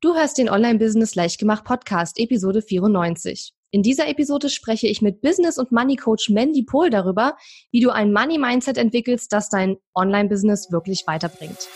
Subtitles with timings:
[0.00, 3.52] Du hörst den Online-Business Leichtgemacht Podcast, Episode 94.
[3.72, 7.36] In dieser Episode spreche ich mit Business- und Money-Coach Mandy Pohl darüber,
[7.72, 11.66] wie du ein Money-Mindset entwickelst, das dein Online-Business wirklich weiterbringt.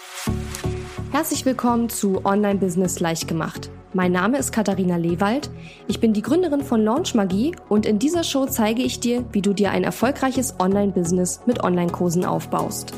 [1.11, 3.71] Herzlich willkommen zu Online-Business Leichtgemacht.
[3.93, 5.51] Mein Name ist Katharina Lewald.
[5.89, 9.43] Ich bin die Gründerin von Launch Magie und in dieser Show zeige ich dir, wie
[9.43, 12.93] du dir ein erfolgreiches Online-Business mit Online-Kursen aufbaust.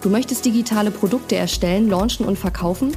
[0.00, 2.96] Du möchtest digitale Produkte erstellen, launchen und verkaufen?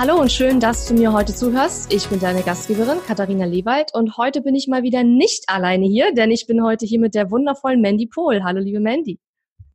[0.00, 1.92] Hallo und schön, dass du mir heute zuhörst.
[1.92, 6.14] Ich bin deine Gastgeberin Katharina Lewald und heute bin ich mal wieder nicht alleine hier,
[6.14, 8.42] denn ich bin heute hier mit der wundervollen Mandy Pohl.
[8.42, 9.20] Hallo, liebe Mandy.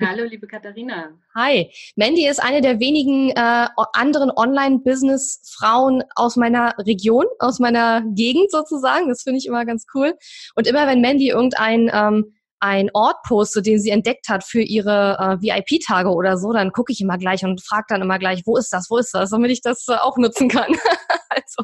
[0.01, 1.11] Hallo, liebe Katharina.
[1.35, 1.71] Hi.
[1.95, 9.07] Mandy ist eine der wenigen äh, anderen Online-Business-Frauen aus meiner Region, aus meiner Gegend sozusagen.
[9.07, 10.15] Das finde ich immer ganz cool.
[10.55, 12.34] Und immer wenn Mandy irgendein ähm,
[12.65, 16.91] ein Ort postet, den sie entdeckt hat für ihre äh, VIP-Tage oder so, dann gucke
[16.91, 19.51] ich immer gleich und frage dann immer gleich, wo ist das, wo ist das, damit
[19.51, 20.73] ich das äh, auch nutzen kann.
[21.29, 21.63] also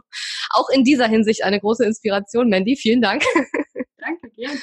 [0.51, 2.75] auch in dieser Hinsicht eine große Inspiration, Mandy.
[2.75, 3.23] Vielen Dank.
[3.97, 4.55] Danke, gern.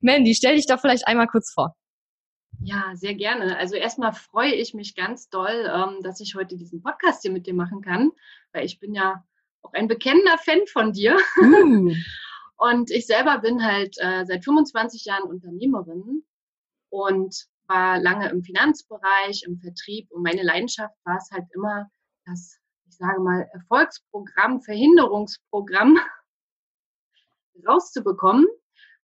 [0.00, 1.76] Mandy, stell dich doch vielleicht einmal kurz vor.
[2.60, 3.56] Ja, sehr gerne.
[3.56, 7.46] Also erstmal freue ich mich ganz doll, ähm, dass ich heute diesen Podcast hier mit
[7.46, 8.10] dir machen kann,
[8.52, 9.22] weil ich bin ja
[9.62, 11.16] auch ein bekennender Fan von dir.
[11.40, 11.94] Uh.
[12.58, 16.24] Und ich selber bin halt äh, seit 25 Jahren Unternehmerin
[16.90, 21.88] und war lange im Finanzbereich, im Vertrieb und meine Leidenschaft war es halt immer
[22.26, 25.98] das, ich sage mal, Erfolgsprogramm, Verhinderungsprogramm
[27.68, 28.46] rauszubekommen,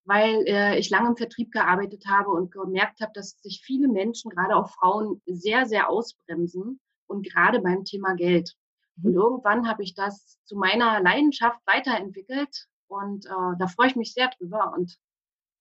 [0.04, 4.30] weil äh, ich lange im Vertrieb gearbeitet habe und gemerkt habe, dass sich viele Menschen,
[4.30, 8.56] gerade auch Frauen, sehr, sehr ausbremsen und gerade beim Thema Geld.
[8.96, 9.16] Und mhm.
[9.16, 14.30] irgendwann habe ich das zu meiner Leidenschaft weiterentwickelt und äh, da freue ich mich sehr
[14.38, 14.72] drüber.
[14.76, 14.96] Und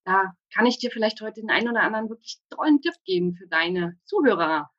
[0.06, 3.48] da kann ich dir vielleicht heute den einen oder anderen wirklich tollen Tipp geben für
[3.48, 4.70] deine Zuhörer.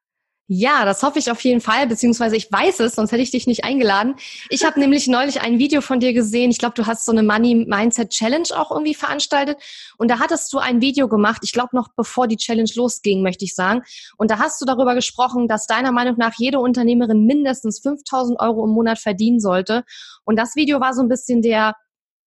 [0.46, 3.46] Ja, das hoffe ich auf jeden Fall, beziehungsweise ich weiß es, sonst hätte ich dich
[3.46, 4.16] nicht eingeladen.
[4.50, 6.50] Ich habe nämlich neulich ein Video von dir gesehen.
[6.50, 9.56] Ich glaube, du hast so eine Money Mindset Challenge auch irgendwie veranstaltet.
[9.96, 13.46] Und da hattest du ein Video gemacht, ich glaube noch bevor die Challenge losging, möchte
[13.46, 13.84] ich sagen.
[14.18, 18.66] Und da hast du darüber gesprochen, dass deiner Meinung nach jede Unternehmerin mindestens 5000 Euro
[18.66, 19.82] im Monat verdienen sollte.
[20.24, 21.74] Und das Video war so ein bisschen der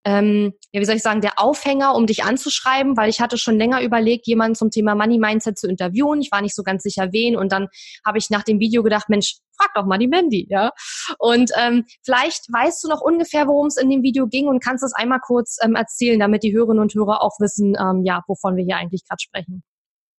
[0.03, 3.57] ähm, ja, wie soll ich sagen, der Aufhänger, um dich anzuschreiben, weil ich hatte schon
[3.57, 6.21] länger überlegt, jemanden zum Thema Money Mindset zu interviewen.
[6.21, 7.35] Ich war nicht so ganz sicher, wen.
[7.35, 7.67] Und dann
[8.05, 10.71] habe ich nach dem Video gedacht, Mensch, frag doch mal die Mandy, ja.
[11.19, 14.83] Und ähm, vielleicht weißt du noch ungefähr, worum es in dem Video ging und kannst
[14.83, 18.55] es einmal kurz ähm, erzählen, damit die Hörerinnen und Hörer auch wissen, ähm, ja, wovon
[18.55, 19.63] wir hier eigentlich gerade sprechen.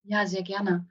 [0.05, 0.87] Ja, sehr gerne.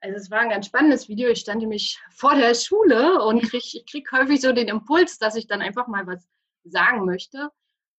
[0.00, 1.28] Also es war ein ganz spannendes Video.
[1.28, 5.46] Ich stand nämlich vor der Schule und krieg, krieg häufig so den Impuls, dass ich
[5.46, 6.26] dann einfach mal was
[6.64, 7.50] sagen möchte.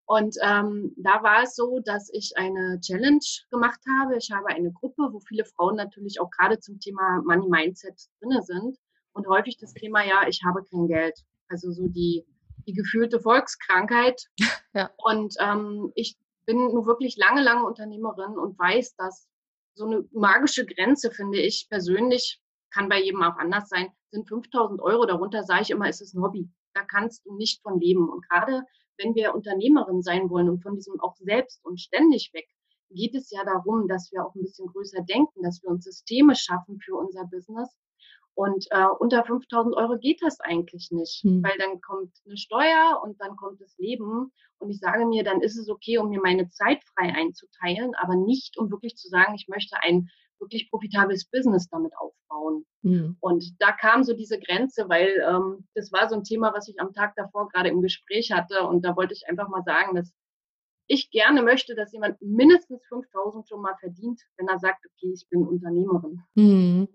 [0.06, 3.20] Und ähm, da war es so, dass ich eine Challenge
[3.50, 4.18] gemacht habe.
[4.18, 8.42] Ich habe eine Gruppe, wo viele Frauen natürlich auch gerade zum Thema Money Mindset drinne
[8.42, 8.78] sind
[9.14, 11.20] und häufig das Thema, ja, ich habe kein Geld.
[11.48, 12.26] Also so die,
[12.68, 14.26] die gefühlte Volkskrankheit.
[14.74, 14.90] Ja.
[15.04, 19.28] Und ähm, ich bin nur wirklich lange, lange Unternehmerin und weiß, dass
[19.76, 22.42] so eine magische Grenze, finde ich persönlich,
[22.74, 25.06] kann bei jedem auch anders sein, sind 5000 Euro.
[25.06, 26.50] Darunter sage ich immer, ist es ein Hobby.
[26.74, 28.10] Da kannst du nicht von leben.
[28.10, 28.64] Und gerade
[29.02, 32.48] wenn wir Unternehmerin sein wollen und von diesem auch selbst und ständig weg,
[32.90, 36.36] geht es ja darum, dass wir auch ein bisschen größer denken, dass wir uns Systeme
[36.36, 37.70] schaffen für unser Business.
[38.34, 41.44] Und äh, unter 5000 Euro geht das eigentlich nicht, hm.
[41.44, 44.32] weil dann kommt eine Steuer und dann kommt das Leben.
[44.58, 48.16] Und ich sage mir, dann ist es okay, um mir meine Zeit frei einzuteilen, aber
[48.16, 50.10] nicht, um wirklich zu sagen, ich möchte ein
[50.42, 52.66] wirklich profitables Business damit aufbauen.
[52.82, 53.16] Mhm.
[53.20, 56.80] Und da kam so diese Grenze, weil ähm, das war so ein Thema, was ich
[56.80, 58.64] am Tag davor gerade im Gespräch hatte.
[58.64, 60.12] Und da wollte ich einfach mal sagen, dass
[60.88, 65.26] ich gerne möchte, dass jemand mindestens 5000 schon mal verdient, wenn er sagt, okay, ich
[65.30, 66.22] bin Unternehmerin.
[66.36, 66.90] Mhm.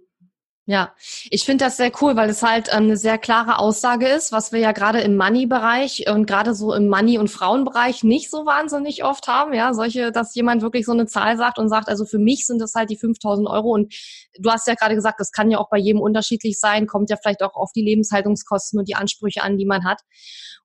[0.68, 0.92] Ja,
[1.30, 4.50] ich finde das sehr cool, weil es halt ähm, eine sehr klare Aussage ist, was
[4.50, 9.04] wir ja gerade im Money-Bereich und gerade so im Money- und Frauenbereich nicht so wahnsinnig
[9.04, 9.52] oft haben.
[9.52, 12.60] Ja, solche, dass jemand wirklich so eine Zahl sagt und sagt, also für mich sind
[12.60, 13.70] das halt die 5000 Euro.
[13.70, 13.94] Und
[14.40, 17.16] du hast ja gerade gesagt, das kann ja auch bei jedem unterschiedlich sein, kommt ja
[17.16, 20.00] vielleicht auch auf die Lebenshaltungskosten und die Ansprüche an, die man hat.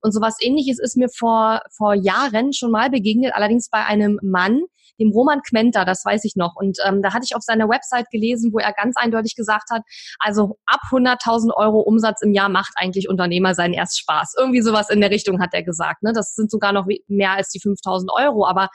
[0.01, 4.63] Und sowas ähnliches ist mir vor, vor Jahren schon mal begegnet, allerdings bei einem Mann,
[5.01, 6.55] dem Roman Quenter, das weiß ich noch.
[6.55, 9.81] Und ähm, da hatte ich auf seiner Website gelesen, wo er ganz eindeutig gesagt hat,
[10.19, 14.35] also ab 100.000 Euro Umsatz im Jahr macht eigentlich Unternehmer seinen erst Spaß.
[14.37, 16.03] Irgendwie sowas in der Richtung hat er gesagt.
[16.03, 16.13] Ne?
[16.13, 18.45] Das sind sogar noch mehr als die 5.000 Euro.
[18.45, 18.69] Aber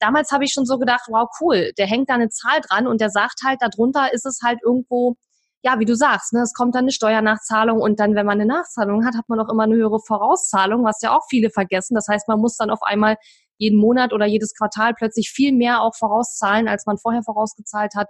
[0.00, 3.00] damals habe ich schon so gedacht, wow, cool, der hängt da eine Zahl dran und
[3.00, 5.16] der sagt halt, darunter ist es halt irgendwo
[5.64, 8.46] ja, wie du sagst, ne, es kommt dann eine Steuernachzahlung und dann, wenn man eine
[8.46, 11.94] Nachzahlung hat, hat man auch immer eine höhere Vorauszahlung, was ja auch viele vergessen.
[11.94, 13.16] Das heißt, man muss dann auf einmal
[13.58, 18.08] jeden Monat oder jedes Quartal plötzlich viel mehr auch vorauszahlen, als man vorher vorausgezahlt hat.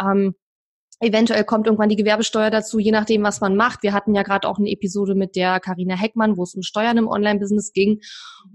[0.00, 0.34] Ähm,
[0.98, 3.82] Eventuell kommt irgendwann die Gewerbesteuer dazu, je nachdem, was man macht.
[3.82, 6.96] Wir hatten ja gerade auch eine Episode mit der Karina Heckmann, wo es um Steuern
[6.96, 8.00] im Online-Business ging.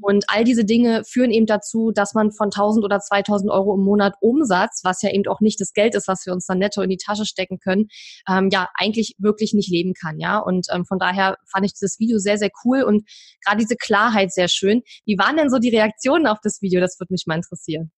[0.02, 3.84] Und all diese Dinge führen eben dazu, dass man von 1000 oder 2000 Euro im
[3.84, 6.82] Monat Umsatz, was ja eben auch nicht das Geld ist, was wir uns dann netto
[6.82, 7.90] in die Tasche stecken können,
[8.28, 10.40] ähm, ja, eigentlich wirklich nicht leben kann, ja.
[10.40, 13.08] Und ähm, von daher fand ich dieses Video sehr, sehr cool und
[13.46, 14.82] gerade diese Klarheit sehr schön.
[15.06, 16.82] Wie waren denn so die Reaktionen auf das Video?
[16.82, 17.92] Das würde mich mal interessieren.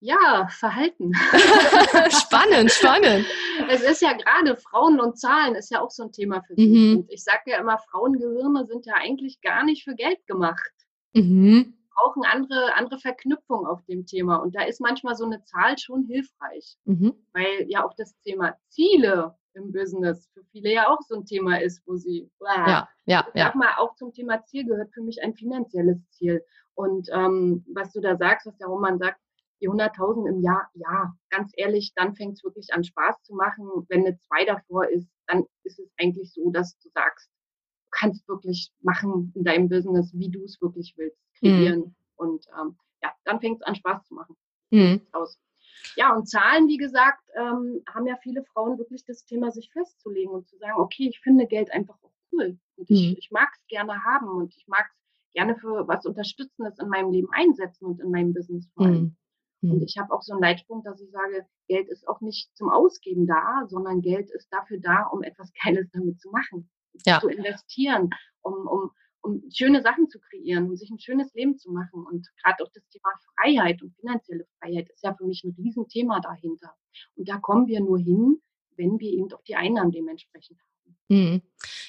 [0.00, 1.12] Ja, Verhalten.
[2.10, 3.26] spannend, spannend.
[3.68, 6.68] Es ist ja gerade Frauen und Zahlen ist ja auch so ein Thema für sich.
[6.68, 6.98] Mhm.
[6.98, 10.72] Und ich sage ja immer, Frauengehirne sind ja eigentlich gar nicht für Geld gemacht.
[11.14, 11.74] Mhm.
[11.94, 14.36] Brauchen andere, andere Verknüpfung auf dem Thema.
[14.36, 16.76] Und da ist manchmal so eine Zahl schon hilfreich.
[16.84, 17.14] Mhm.
[17.32, 21.60] Weil ja auch das Thema Ziele im Business für viele ja auch so ein Thema
[21.60, 22.68] ist, wo sie, blah.
[22.68, 23.58] ja, ja, ich sag ja.
[23.58, 26.44] mal, auch zum Thema Ziel gehört für mich ein finanzielles Ziel.
[26.74, 29.18] Und ähm, was du da sagst, was der Roman sagt,
[29.60, 33.66] die 100.000 im Jahr, ja, ganz ehrlich, dann fängt es wirklich an Spaß zu machen.
[33.88, 37.30] Wenn eine 2 davor ist, dann ist es eigentlich so, dass du sagst,
[37.84, 41.80] du kannst wirklich machen in deinem Business, wie du es wirklich willst, kreieren.
[41.80, 41.94] Mhm.
[42.16, 44.36] Und ähm, ja, dann fängt es an Spaß zu machen.
[44.70, 45.00] Mhm.
[45.12, 45.38] Aus.
[45.96, 50.32] Ja, und Zahlen, wie gesagt, ähm, haben ja viele Frauen wirklich das Thema, sich festzulegen
[50.32, 52.58] und zu sagen, okay, ich finde Geld einfach auch cool.
[52.76, 53.16] Und ich, mhm.
[53.18, 57.10] ich mag es gerne haben und ich mag es gerne für was Unterstützendes in meinem
[57.10, 59.16] Leben einsetzen und in meinem Business vor allem.
[59.66, 59.72] Mhm.
[59.72, 59.86] Und hm.
[59.86, 63.26] ich habe auch so einen Leitpunkt, dass ich sage, Geld ist auch nicht zum Ausgeben
[63.26, 66.70] da, sondern Geld ist dafür da, um etwas Geiles damit zu machen,
[67.04, 67.20] ja.
[67.20, 68.10] zu investieren,
[68.42, 68.90] um, um,
[69.22, 72.06] um schöne Sachen zu kreieren, um sich ein schönes Leben zu machen.
[72.06, 76.20] Und gerade auch das Thema Freiheit und finanzielle Freiheit ist ja für mich ein Riesenthema
[76.20, 76.74] dahinter.
[77.16, 78.40] Und da kommen wir nur hin,
[78.76, 80.75] wenn wir eben auch die Einnahmen dementsprechend haben.
[81.08, 81.42] Mhm.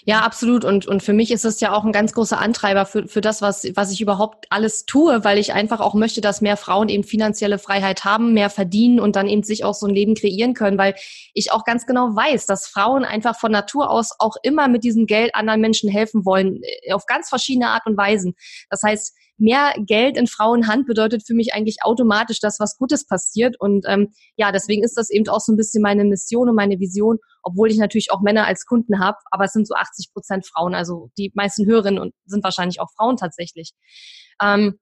[0.05, 0.63] Ja, absolut.
[0.63, 3.41] Und, und für mich ist es ja auch ein ganz großer Antreiber für, für das,
[3.41, 7.03] was, was ich überhaupt alles tue, weil ich einfach auch möchte, dass mehr Frauen eben
[7.03, 10.77] finanzielle Freiheit haben, mehr verdienen und dann eben sich auch so ein Leben kreieren können,
[10.77, 10.95] weil
[11.33, 15.07] ich auch ganz genau weiß, dass Frauen einfach von Natur aus auch immer mit diesem
[15.07, 18.35] Geld anderen Menschen helfen wollen, äh, auf ganz verschiedene Art und Weisen.
[18.69, 23.55] Das heißt, mehr Geld in Frauenhand bedeutet für mich eigentlich automatisch, dass was Gutes passiert.
[23.59, 26.79] Und ähm, ja, deswegen ist das eben auch so ein bisschen meine Mission und meine
[26.79, 30.47] Vision, obwohl ich natürlich auch Männer als Kunden habe, aber es sind so 80 Prozent
[30.47, 30.75] Frauen.
[30.75, 33.73] Also die meisten Hörerinnen sind wahrscheinlich auch Frauen tatsächlich.
[34.41, 34.79] Ähm,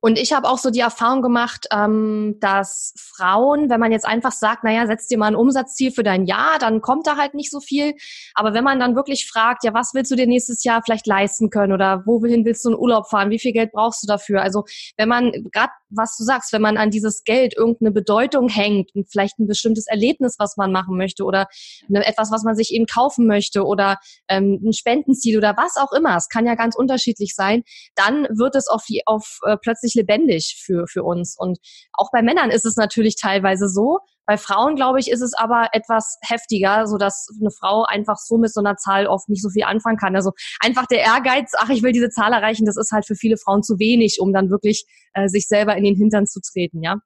[0.00, 4.32] und ich habe auch so die Erfahrung gemacht, ähm, dass Frauen, wenn man jetzt einfach
[4.32, 7.50] sagt, naja, setz dir mal ein Umsatzziel für dein Jahr, dann kommt da halt nicht
[7.50, 7.94] so viel.
[8.34, 11.50] Aber wenn man dann wirklich fragt, ja, was willst du dir nächstes Jahr vielleicht leisten
[11.50, 14.42] können oder wohin willst du in Urlaub fahren, wie viel Geld brauchst du dafür?
[14.42, 14.64] Also
[14.96, 19.10] wenn man gerade, was du sagst, wenn man an dieses Geld irgendeine Bedeutung hängt und
[19.10, 21.46] vielleicht ein bestimmtes Erlebnis, was man machen möchte oder
[21.88, 23.98] etwas, was man sich eben kaufen möchte oder
[24.28, 27.62] ähm, ein Spendenziel oder was auch immer, es kann ja ganz unterschiedlich sein,
[27.94, 31.36] dann wird es auf, auf äh, plötzlich lebendig für, für uns.
[31.38, 31.58] Und
[31.92, 33.98] auch bei Männern ist es natürlich teilweise so.
[34.26, 38.38] Bei Frauen, glaube ich, ist es aber etwas heftiger, so dass eine Frau einfach so
[38.38, 40.16] mit so einer Zahl oft nicht so viel anfangen kann.
[40.16, 43.36] Also einfach der Ehrgeiz, ach, ich will diese Zahl erreichen, das ist halt für viele
[43.36, 44.84] Frauen zu wenig, um dann wirklich
[45.14, 46.96] äh, sich selber in den Hintern zu treten, ja.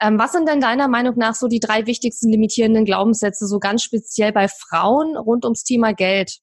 [0.00, 3.82] Ähm, was sind denn deiner Meinung nach so die drei wichtigsten limitierenden Glaubenssätze, so ganz
[3.82, 6.40] speziell bei Frauen rund ums Thema Geld?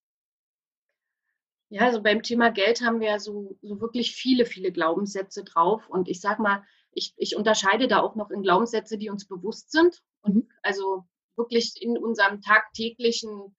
[1.70, 5.88] Ja, also beim Thema Geld haben wir ja so, so wirklich viele, viele Glaubenssätze drauf.
[5.89, 6.63] Und ich sag mal,
[6.94, 10.02] ich, ich unterscheide da auch noch in Glaubenssätze, die uns bewusst sind.
[10.22, 10.50] Und mhm.
[10.62, 11.06] also
[11.36, 13.56] wirklich in unserem tagtäglichen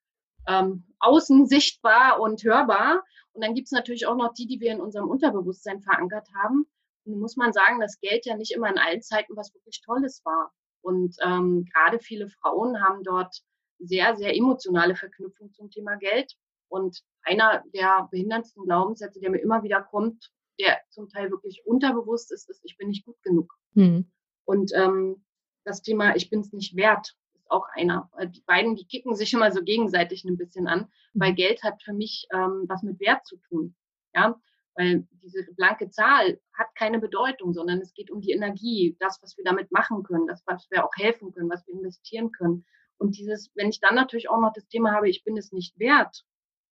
[0.47, 3.03] ähm, Außen sichtbar und hörbar.
[3.33, 6.67] Und dann gibt es natürlich auch noch die, die wir in unserem Unterbewusstsein verankert haben.
[7.05, 10.23] Und muss man sagen, dass Geld ja nicht immer in allen Zeiten was wirklich Tolles
[10.25, 10.53] war.
[10.83, 13.41] Und ähm, gerade viele Frauen haben dort
[13.79, 16.35] sehr, sehr emotionale Verknüpfung zum Thema Geld.
[16.69, 22.33] Und einer der behinderndsten Glaubenssätze, der mir immer wieder kommt, der zum Teil wirklich unterbewusst
[22.33, 23.53] ist, ist, ich bin nicht gut genug.
[23.75, 24.11] Mhm.
[24.45, 25.25] Und ähm,
[25.65, 28.11] das Thema, ich bin es nicht wert, ist auch einer.
[28.35, 31.21] Die beiden, die kicken sich immer so gegenseitig ein bisschen an, mhm.
[31.21, 33.75] weil Geld hat für mich ähm, was mit Wert zu tun.
[34.15, 34.41] Ja,
[34.75, 39.37] weil diese blanke Zahl hat keine Bedeutung, sondern es geht um die Energie, das, was
[39.37, 42.65] wir damit machen können, das, was wir auch helfen können, was wir investieren können.
[42.99, 45.79] Und dieses, wenn ich dann natürlich auch noch das Thema habe, ich bin es nicht
[45.79, 46.25] wert,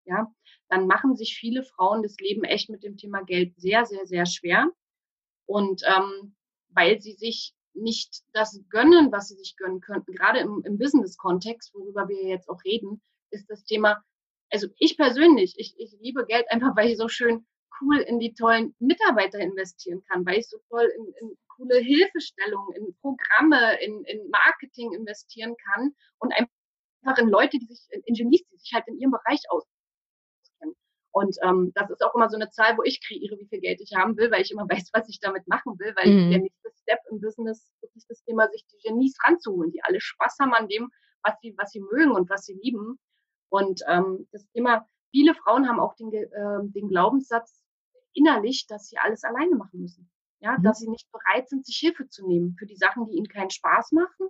[0.05, 0.33] ja,
[0.69, 4.27] dann machen sich viele Frauen das Leben echt mit dem Thema Geld sehr, sehr, sehr
[4.27, 4.69] schwer.
[5.47, 6.35] Und ähm,
[6.71, 11.75] weil sie sich nicht das gönnen, was sie sich gönnen könnten, gerade im, im Business-Kontext,
[11.75, 14.03] worüber wir jetzt auch reden, ist das Thema,
[14.51, 17.47] also ich persönlich, ich, ich liebe Geld einfach, weil ich so schön
[17.81, 22.75] cool in die tollen Mitarbeiter investieren kann, weil ich so toll in, in coole Hilfestellungen,
[22.77, 28.45] in Programme, in, in Marketing investieren kann und einfach in Leute, die sich, in Genies,
[28.51, 29.74] die sich halt in ihrem Bereich auskennen.
[31.15, 33.81] Und ähm, das ist auch immer so eine Zahl, wo ich kreiere, wie viel Geld
[33.81, 36.31] ich haben will, weil ich immer weiß, was ich damit machen will, weil mhm.
[36.31, 40.39] der nächste Step im Business ist das Thema, sich die Genies ranzuholen, die alle Spaß
[40.41, 40.91] haben an dem,
[41.23, 42.99] was sie, was sie mögen und was sie lieben.
[43.49, 46.29] Und ähm, das Thema, viele Frauen haben auch den, äh,
[46.75, 47.63] den Glaubenssatz
[48.13, 50.11] innerlich, dass sie alles alleine machen müssen.
[50.41, 50.65] Ja, mhm.
[50.65, 53.51] dass sie nicht bereit sind, sich Hilfe zu nehmen für die Sachen, die ihnen keinen
[53.51, 54.27] Spaß machen.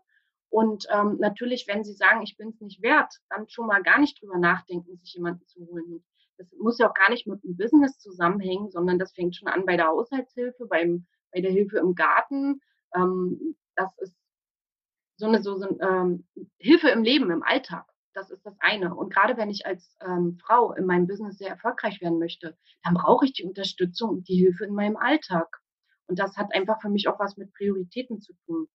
[0.51, 3.99] Und ähm, natürlich, wenn sie sagen, ich bin es nicht wert, dann schon mal gar
[3.99, 6.05] nicht drüber nachdenken, sich jemanden zu holen.
[6.39, 9.65] Das muss ja auch gar nicht mit dem Business zusammenhängen, sondern das fängt schon an
[9.67, 12.61] bei der Haushaltshilfe, beim, bei der Hilfe im Garten.
[12.95, 14.17] Ähm, das ist
[15.17, 16.27] so eine so, so ähm,
[16.59, 17.87] Hilfe im Leben, im Alltag.
[18.15, 18.95] Das ist das eine.
[18.95, 22.95] Und gerade wenn ich als ähm, Frau in meinem Business sehr erfolgreich werden möchte, dann
[22.95, 25.61] brauche ich die Unterstützung und die Hilfe in meinem Alltag.
[26.07, 28.69] Und das hat einfach für mich auch was mit Prioritäten zu tun.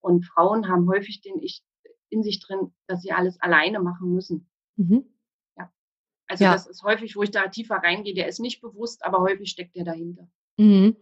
[0.00, 1.64] Und Frauen haben häufig den Ich
[2.10, 4.48] in sich drin, dass sie alles alleine machen müssen.
[4.76, 5.13] Mhm.
[6.26, 6.52] Also ja.
[6.52, 9.76] das ist häufig, wo ich da tiefer reingehe, der ist nicht bewusst, aber häufig steckt
[9.76, 10.28] der dahinter.
[10.56, 10.96] Mhm.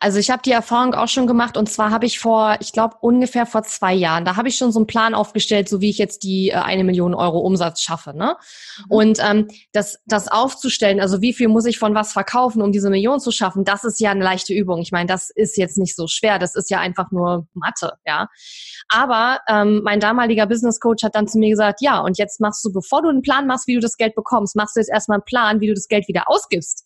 [0.00, 2.96] Also ich habe die Erfahrung auch schon gemacht und zwar habe ich vor, ich glaube
[3.00, 5.98] ungefähr vor zwei Jahren, da habe ich schon so einen Plan aufgestellt, so wie ich
[5.98, 8.16] jetzt die äh, eine Million Euro Umsatz schaffe.
[8.16, 8.36] Ne?
[8.78, 8.84] Mhm.
[8.88, 12.90] Und ähm, das, das aufzustellen, also wie viel muss ich von was verkaufen, um diese
[12.90, 14.80] Million zu schaffen, das ist ja eine leichte Übung.
[14.80, 18.28] Ich meine, das ist jetzt nicht so schwer, das ist ja einfach nur Mathe, ja.
[18.88, 22.64] Aber ähm, mein damaliger Business Coach hat dann zu mir gesagt, ja, und jetzt machst
[22.64, 25.16] du, bevor du einen Plan machst, wie du das Geld bekommst, machst du jetzt erstmal
[25.16, 26.85] einen Plan, wie du das Geld wieder ausgibst.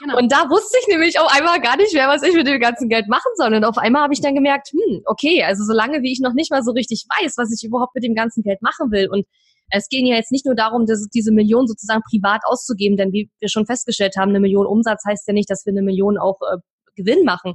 [0.00, 0.18] Genau.
[0.18, 2.88] Und da wusste ich nämlich auch einmal gar nicht mehr, was ich mit dem ganzen
[2.88, 3.54] Geld machen soll.
[3.54, 6.50] Und auf einmal habe ich dann gemerkt, hm, okay, also solange wie ich noch nicht
[6.50, 9.26] mal so richtig weiß, was ich überhaupt mit dem ganzen Geld machen will und
[9.70, 13.30] es ging ja jetzt nicht nur darum, dass diese Million sozusagen privat auszugeben, denn wie
[13.38, 16.38] wir schon festgestellt haben, eine Million Umsatz heißt ja nicht, dass wir eine Million auch
[16.40, 16.56] äh,
[16.96, 17.54] Gewinn machen.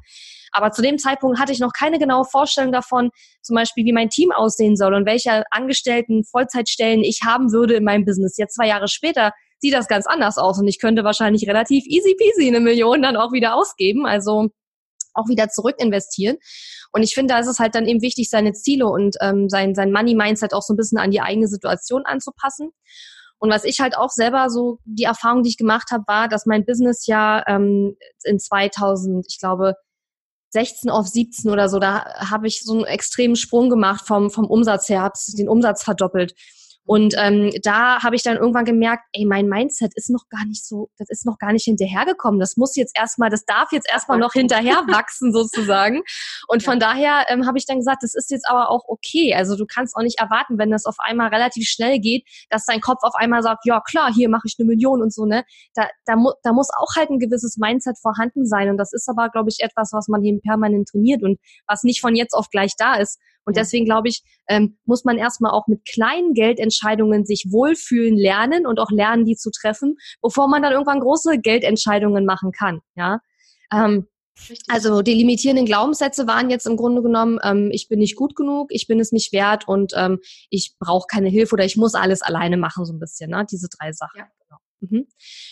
[0.51, 3.09] Aber zu dem Zeitpunkt hatte ich noch keine genaue Vorstellung davon,
[3.41, 7.83] zum Beispiel, wie mein Team aussehen soll und welche Angestellten Vollzeitstellen ich haben würde in
[7.83, 8.37] meinem Business.
[8.37, 9.31] Jetzt zwei Jahre später
[9.63, 13.15] sieht das ganz anders aus und ich könnte wahrscheinlich relativ easy peasy eine Million dann
[13.15, 14.49] auch wieder ausgeben, also
[15.13, 16.35] auch wieder zurück investieren.
[16.91, 19.73] Und ich finde, da ist es halt dann eben wichtig, seine Ziele und ähm, sein,
[19.73, 22.71] sein Money-Mindset auch so ein bisschen an die eigene Situation anzupassen.
[23.39, 26.45] Und was ich halt auch selber so, die Erfahrung, die ich gemacht habe, war, dass
[26.45, 29.75] mein Business ja ähm, in 2000, ich glaube,
[30.49, 34.45] 16 auf 17 oder so, da habe ich so einen extremen Sprung gemacht vom, vom
[34.45, 36.33] Umsatz her, habe den Umsatz verdoppelt.
[36.85, 40.65] Und ähm, da habe ich dann irgendwann gemerkt, ey, mein Mindset ist noch gar nicht
[40.65, 42.39] so, das ist noch gar nicht hinterhergekommen.
[42.39, 46.01] Das muss jetzt erstmal, das darf jetzt erstmal noch hinterher wachsen sozusagen.
[46.47, 49.33] Und von daher ähm, habe ich dann gesagt, das ist jetzt aber auch okay.
[49.33, 52.81] Also du kannst auch nicht erwarten, wenn das auf einmal relativ schnell geht, dass dein
[52.81, 55.45] Kopf auf einmal sagt, ja klar, hier mache ich eine Million und so, ne?
[55.75, 58.69] Da, da, mu da muss auch halt ein gewisses Mindset vorhanden sein.
[58.69, 62.01] Und das ist aber, glaube ich, etwas, was man eben permanent trainiert und was nicht
[62.01, 63.19] von jetzt auf gleich da ist.
[63.45, 68.65] Und deswegen glaube ich, ähm, muss man erstmal auch mit kleinen Geldentscheidungen sich wohlfühlen lernen
[68.65, 72.81] und auch lernen, die zu treffen, bevor man dann irgendwann große Geldentscheidungen machen kann.
[72.95, 73.19] Ja.
[73.71, 74.07] Ähm,
[74.67, 78.69] Also die limitierenden Glaubenssätze waren jetzt im Grunde genommen, ähm, ich bin nicht gut genug,
[78.71, 80.19] ich bin es nicht wert und ähm,
[80.49, 83.45] ich brauche keine Hilfe oder ich muss alles alleine machen, so ein bisschen, ne?
[83.49, 84.19] diese drei Sachen.
[84.19, 84.27] Ja.
[84.89, 85.07] Mhm.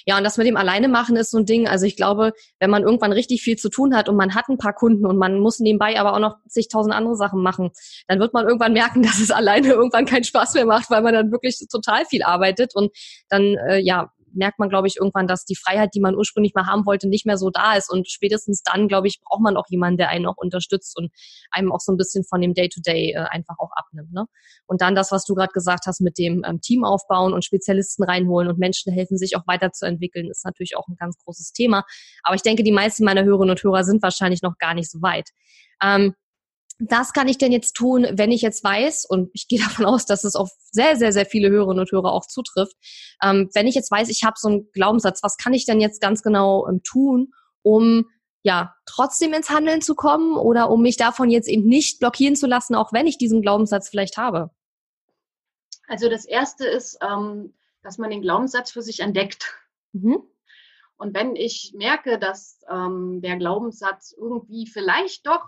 [0.05, 1.67] Ja, und das mit dem Alleine machen ist so ein Ding.
[1.67, 4.57] Also ich glaube, wenn man irgendwann richtig viel zu tun hat und man hat ein
[4.57, 7.71] paar Kunden und man muss nebenbei aber auch noch zigtausend andere Sachen machen,
[8.07, 11.13] dann wird man irgendwann merken, dass es alleine irgendwann keinen Spaß mehr macht, weil man
[11.13, 12.91] dann wirklich total viel arbeitet und
[13.29, 16.65] dann, äh, ja, merkt man, glaube ich, irgendwann, dass die Freiheit, die man ursprünglich mal
[16.65, 17.91] haben wollte, nicht mehr so da ist.
[17.91, 21.11] Und spätestens dann, glaube ich, braucht man auch jemanden, der einen auch unterstützt und
[21.51, 24.11] einem auch so ein bisschen von dem Day-to-Day -Day, äh, einfach auch abnimmt.
[24.11, 24.25] Ne?
[24.67, 28.03] Und dann das, was du gerade gesagt hast mit dem ähm, Team aufbauen und Spezialisten
[28.03, 31.83] reinholen und Menschen helfen, sich auch weiterzuentwickeln, ist natürlich auch ein ganz großes Thema.
[32.23, 35.01] Aber ich denke, die meisten meiner Hörerinnen und Hörer sind wahrscheinlich noch gar nicht so
[35.01, 35.29] weit.
[35.83, 36.13] Ähm,
[36.89, 40.05] was kann ich denn jetzt tun, wenn ich jetzt weiß, und ich gehe davon aus,
[40.05, 42.75] dass es auf sehr, sehr, sehr viele Hörerinnen und Hörer auch zutrifft,
[43.23, 46.01] ähm, wenn ich jetzt weiß, ich habe so einen Glaubenssatz, was kann ich denn jetzt
[46.01, 48.05] ganz genau ähm, tun, um
[48.43, 52.47] ja trotzdem ins Handeln zu kommen oder um mich davon jetzt eben nicht blockieren zu
[52.47, 54.49] lassen, auch wenn ich diesen Glaubenssatz vielleicht habe?
[55.87, 59.53] Also das Erste ist, ähm, dass man den Glaubenssatz für sich entdeckt.
[59.91, 60.23] Mhm.
[60.97, 65.41] Und wenn ich merke, dass ähm, der Glaubenssatz irgendwie vielleicht doch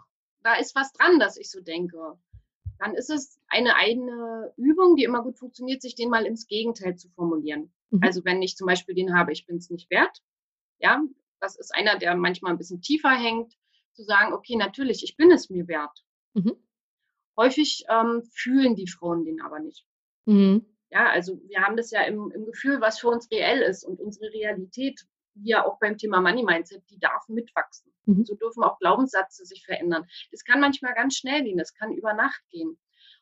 [0.44, 2.18] da ist was dran, dass ich so denke.
[2.80, 6.96] Dann ist es eine eigene Übung, die immer gut funktioniert, sich den mal ins Gegenteil
[6.96, 7.74] zu formulieren.
[7.92, 8.00] Mhm.
[8.04, 10.22] Also wenn ich zum Beispiel den habe, ich bin es nicht wert,
[10.80, 11.02] ja,
[11.40, 13.54] das ist einer, der manchmal ein bisschen tiefer hängt.
[13.94, 16.04] zu sagen, okay, natürlich, ich bin es mir wert.
[16.34, 16.56] Mhm.
[17.38, 19.86] Häufig ähm, fühlen die Frauen den aber nicht.
[20.26, 20.66] Mhm.
[20.90, 24.00] Ja, also wir haben das ja im, im Gefühl, was für uns reell ist und
[24.00, 27.94] unsere Realität, wie ja auch beim Thema Money Mindset, die darf mitwachsen.
[28.06, 28.26] Mhm.
[28.26, 30.06] So dürfen auch Glaubenssätze sich verändern.
[30.32, 32.78] Das kann manchmal ganz schnell gehen, das kann über Nacht gehen.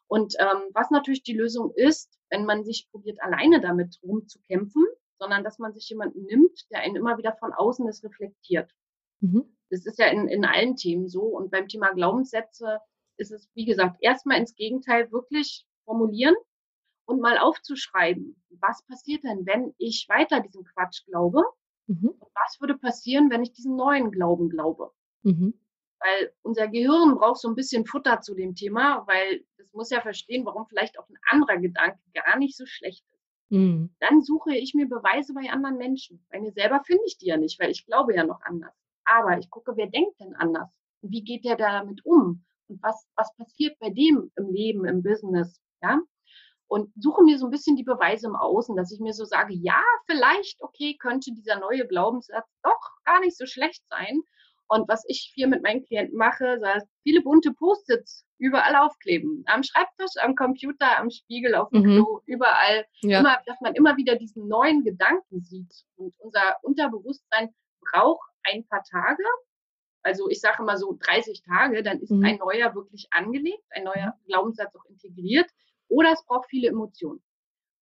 [0.08, 4.86] Und ähm, was natürlich die Lösung ist, wenn man sich probiert, alleine damit rumzukämpfen,
[5.18, 8.72] sondern dass man sich jemanden nimmt, der einen immer wieder von außen das reflektiert.
[9.22, 9.56] Mhm.
[9.70, 11.22] Das ist ja in, in allen Themen so.
[11.22, 12.80] Und beim Thema Glaubenssätze
[13.18, 16.36] ist es, wie gesagt, erstmal ins Gegenteil wirklich formulieren
[17.06, 21.44] und mal aufzuschreiben, was passiert denn, wenn ich weiter diesen Quatsch glaube?
[21.92, 22.10] Mhm.
[22.10, 24.92] Und was würde passieren, wenn ich diesen neuen Glauben glaube?
[25.24, 25.54] Mhm.
[26.00, 30.02] Weil unser Gehirn braucht so ein bisschen Futter zu dem Thema, weil das muss ja
[30.02, 33.22] verstehen, warum vielleicht auch ein anderer Gedanke gar nicht so schlecht ist.
[33.50, 33.94] Mhm.
[34.00, 36.26] Dann suche ich mir Beweise bei anderen Menschen.
[36.32, 38.74] Bei mir selber finde ich die ja nicht, weil ich glaube ja noch anders.
[39.04, 40.70] Aber ich gucke, wer denkt denn anders?
[41.02, 42.46] Wie geht der damit um?
[42.68, 45.60] Und was, was passiert bei dem im Leben, im Business?
[45.82, 46.00] Ja?
[46.72, 49.54] Und suche mir so ein bisschen die Beweise im Außen, dass ich mir so sage,
[49.54, 54.22] ja, vielleicht, okay, könnte dieser neue Glaubenssatz doch gar nicht so schlecht sein.
[54.70, 59.44] Und was ich hier mit meinen Klienten mache, sei viele bunte Post-its überall aufkleben.
[59.48, 61.96] Am Schreibtisch, am Computer, am Spiegel, auf dem mhm.
[61.96, 62.86] Klo, überall.
[63.01, 63.20] Ja.
[63.20, 65.74] Immer, dass man immer wieder diesen neuen Gedanken sieht.
[65.98, 69.24] Und unser Unterbewusstsein braucht ein paar Tage.
[70.04, 72.24] Also ich sage immer so 30 Tage, dann ist mhm.
[72.24, 74.25] ein neuer wirklich angelegt, ein neuer mhm.
[74.28, 75.51] Glaubenssatz auch integriert.
[75.92, 77.22] Oder es braucht viele Emotionen.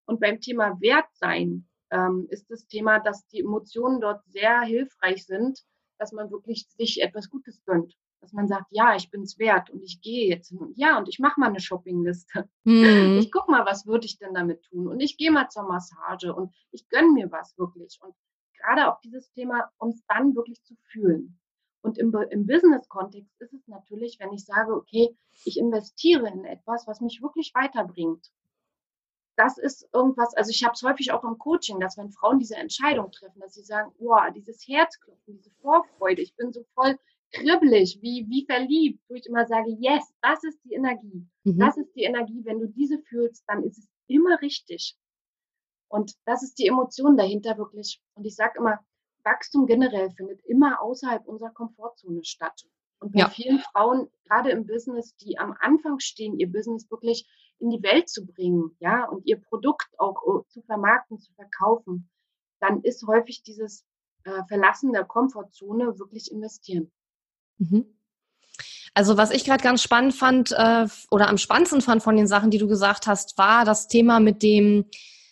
[0.06, 5.60] Und beim Thema Wertsein ähm, ist das Thema, dass die Emotionen dort sehr hilfreich sind,
[5.98, 7.96] dass man wirklich sich etwas Gutes gönnt.
[8.20, 10.98] Dass man sagt, ja, ich bin es wert und ich gehe jetzt hin und ja,
[10.98, 12.48] und ich mache mal eine Shoppingliste.
[12.64, 13.18] Mhm.
[13.18, 14.88] Ich guck mal, was würde ich denn damit tun?
[14.88, 17.98] Und ich gehe mal zur Massage und ich gönne mir was wirklich.
[18.02, 18.14] Und
[18.58, 21.39] gerade auch dieses Thema, um es dann wirklich zu fühlen.
[21.82, 26.86] Und im, im Business-Kontext ist es natürlich, wenn ich sage, okay, ich investiere in etwas,
[26.86, 28.30] was mich wirklich weiterbringt
[29.40, 32.56] das ist irgendwas, also ich habe es häufig auch im Coaching, dass wenn Frauen diese
[32.56, 36.98] Entscheidung treffen, dass sie sagen, oh, dieses Herzklopfen, diese Vorfreude, ich bin so voll
[37.32, 41.26] kribbelig, wie, wie verliebt, wo ich immer sage, yes, das ist die Energie.
[41.44, 41.58] Mhm.
[41.58, 42.44] Das ist die Energie.
[42.44, 44.94] Wenn du diese fühlst, dann ist es immer richtig.
[45.88, 48.02] Und das ist die Emotion dahinter wirklich.
[48.14, 48.84] Und ich sage immer,
[49.24, 52.64] Wachstum generell findet immer außerhalb unserer Komfortzone statt.
[53.00, 53.28] Und bei ja.
[53.28, 57.26] vielen Frauen, gerade im Business, die am Anfang stehen, ihr Business wirklich
[57.58, 62.10] in die Welt zu bringen, ja, und ihr Produkt auch äh, zu vermarkten, zu verkaufen,
[62.60, 63.86] dann ist häufig dieses
[64.24, 66.90] äh, Verlassen der Komfortzone wirklich investieren.
[67.58, 67.86] Mhm.
[68.92, 72.50] Also was ich gerade ganz spannend fand äh, oder am spannendsten fand von den Sachen,
[72.50, 74.86] die du gesagt hast, war das Thema mit dem,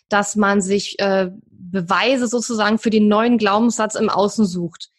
[0.09, 4.89] dass man sich äh, Beweise sozusagen für den neuen Glaubenssatz im Außen sucht.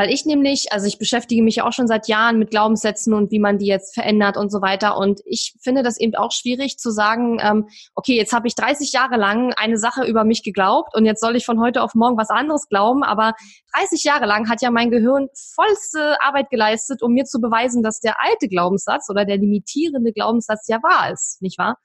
[0.00, 3.38] Weil ich nämlich, also ich beschäftige mich auch schon seit Jahren mit Glaubenssätzen und wie
[3.38, 4.96] man die jetzt verändert und so weiter.
[4.96, 8.92] Und ich finde das eben auch schwierig zu sagen, ähm, okay, jetzt habe ich 30
[8.92, 12.16] Jahre lang eine Sache über mich geglaubt und jetzt soll ich von heute auf morgen
[12.16, 13.02] was anderes glauben.
[13.02, 13.34] Aber
[13.76, 18.00] 30 Jahre lang hat ja mein Gehirn vollste Arbeit geleistet, um mir zu beweisen, dass
[18.00, 21.76] der alte Glaubenssatz oder der limitierende Glaubenssatz ja wahr ist, nicht wahr?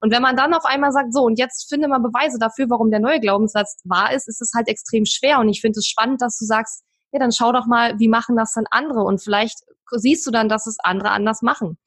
[0.00, 2.90] Und wenn man dann auf einmal sagt, so, und jetzt finde mal Beweise dafür, warum
[2.90, 5.38] der neue Glaubenssatz wahr ist, ist es halt extrem schwer.
[5.38, 8.36] Und ich finde es spannend, dass du sagst, ja, dann schau doch mal, wie machen
[8.36, 9.60] das dann andere und vielleicht
[9.92, 11.78] siehst du dann, dass es andere anders machen.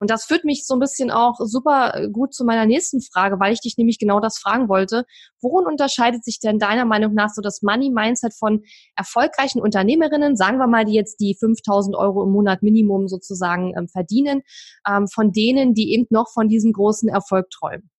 [0.00, 3.52] Und das führt mich so ein bisschen auch super gut zu meiner nächsten Frage, weil
[3.52, 5.04] ich dich nämlich genau das fragen wollte.
[5.40, 8.64] Worin unterscheidet sich denn deiner Meinung nach so das Money Mindset von
[8.96, 13.88] erfolgreichen Unternehmerinnen, sagen wir mal, die jetzt die 5000 Euro im Monat Minimum sozusagen ähm,
[13.88, 14.42] verdienen,
[14.88, 17.90] ähm, von denen, die eben noch von diesem großen Erfolg träumen?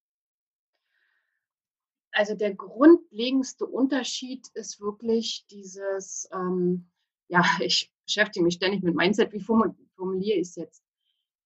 [2.16, 6.88] Also der grundlegendste Unterschied ist wirklich dieses, ähm,
[7.28, 10.82] ja, ich beschäftige mich ständig mit Mindset, wie formuliere ich es jetzt?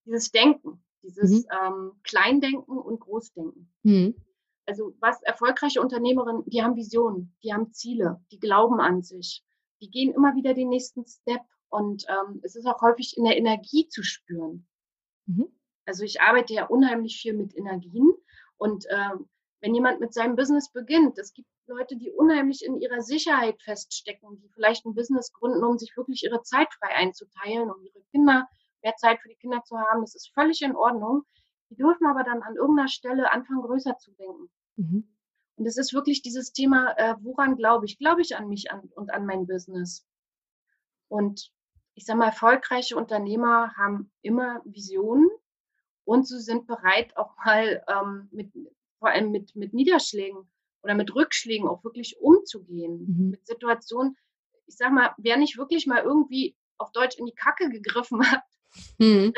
[0.06, 1.50] Dieses Denken, dieses mhm.
[1.60, 3.72] ähm, Kleindenken und Großdenken.
[3.82, 4.14] Mhm.
[4.64, 9.42] Also was erfolgreiche Unternehmerinnen, die haben Visionen, die haben Ziele, die glauben an sich,
[9.80, 13.36] die gehen immer wieder den nächsten Step und ähm, es ist auch häufig in der
[13.36, 14.68] Energie zu spüren.
[15.26, 15.48] Mhm.
[15.84, 18.12] Also ich arbeite ja unheimlich viel mit Energien
[18.56, 19.28] und ähm,
[19.60, 21.18] wenn jemand mit seinem Business beginnt.
[21.18, 25.78] Es gibt Leute, die unheimlich in ihrer Sicherheit feststecken, die vielleicht ein Business gründen, um
[25.78, 28.48] sich wirklich ihre Zeit frei einzuteilen, um ihre Kinder,
[28.82, 30.00] mehr Zeit für die Kinder zu haben.
[30.00, 31.24] Das ist völlig in Ordnung.
[31.68, 34.50] Die dürfen aber dann an irgendeiner Stelle anfangen, größer zu denken.
[34.76, 35.16] Mhm.
[35.56, 37.98] Und es ist wirklich dieses Thema, äh, woran glaube ich?
[37.98, 40.06] Glaube ich an mich an, und an mein Business?
[41.08, 41.52] Und
[41.94, 45.28] ich sage mal, erfolgreiche Unternehmer haben immer Visionen
[46.04, 48.52] und sie sind bereit, auch mal ähm, mit,
[49.00, 50.48] vor allem mit, mit Niederschlägen
[50.82, 53.06] oder mit Rückschlägen auch wirklich umzugehen.
[53.08, 53.30] Mhm.
[53.30, 54.16] Mit Situationen,
[54.66, 58.44] ich sag mal, wer nicht wirklich mal irgendwie auf Deutsch in die Kacke gegriffen hat,
[58.98, 59.32] mhm.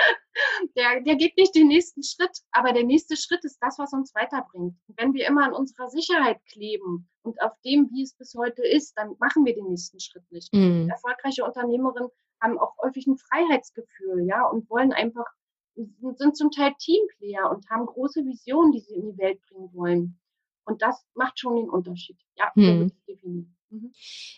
[0.76, 2.38] der, der geht nicht den nächsten Schritt.
[2.50, 4.76] Aber der nächste Schritt ist das, was uns weiterbringt.
[4.86, 8.62] Und wenn wir immer an unserer Sicherheit kleben und auf dem, wie es bis heute
[8.62, 10.52] ist, dann machen wir den nächsten Schritt nicht.
[10.52, 10.90] Mhm.
[10.90, 15.26] Erfolgreiche Unternehmerinnen haben auch häufig ein Freiheitsgefühl, ja, und wollen einfach,
[15.74, 20.18] sind zum Teil Teamplayer und haben große Visionen, die sie in die Welt bringen wollen.
[20.64, 22.18] Und das macht schon den Unterschied.
[22.36, 22.92] Ja, hm.
[23.08, 23.56] definieren.
[23.72, 23.92] Mhm.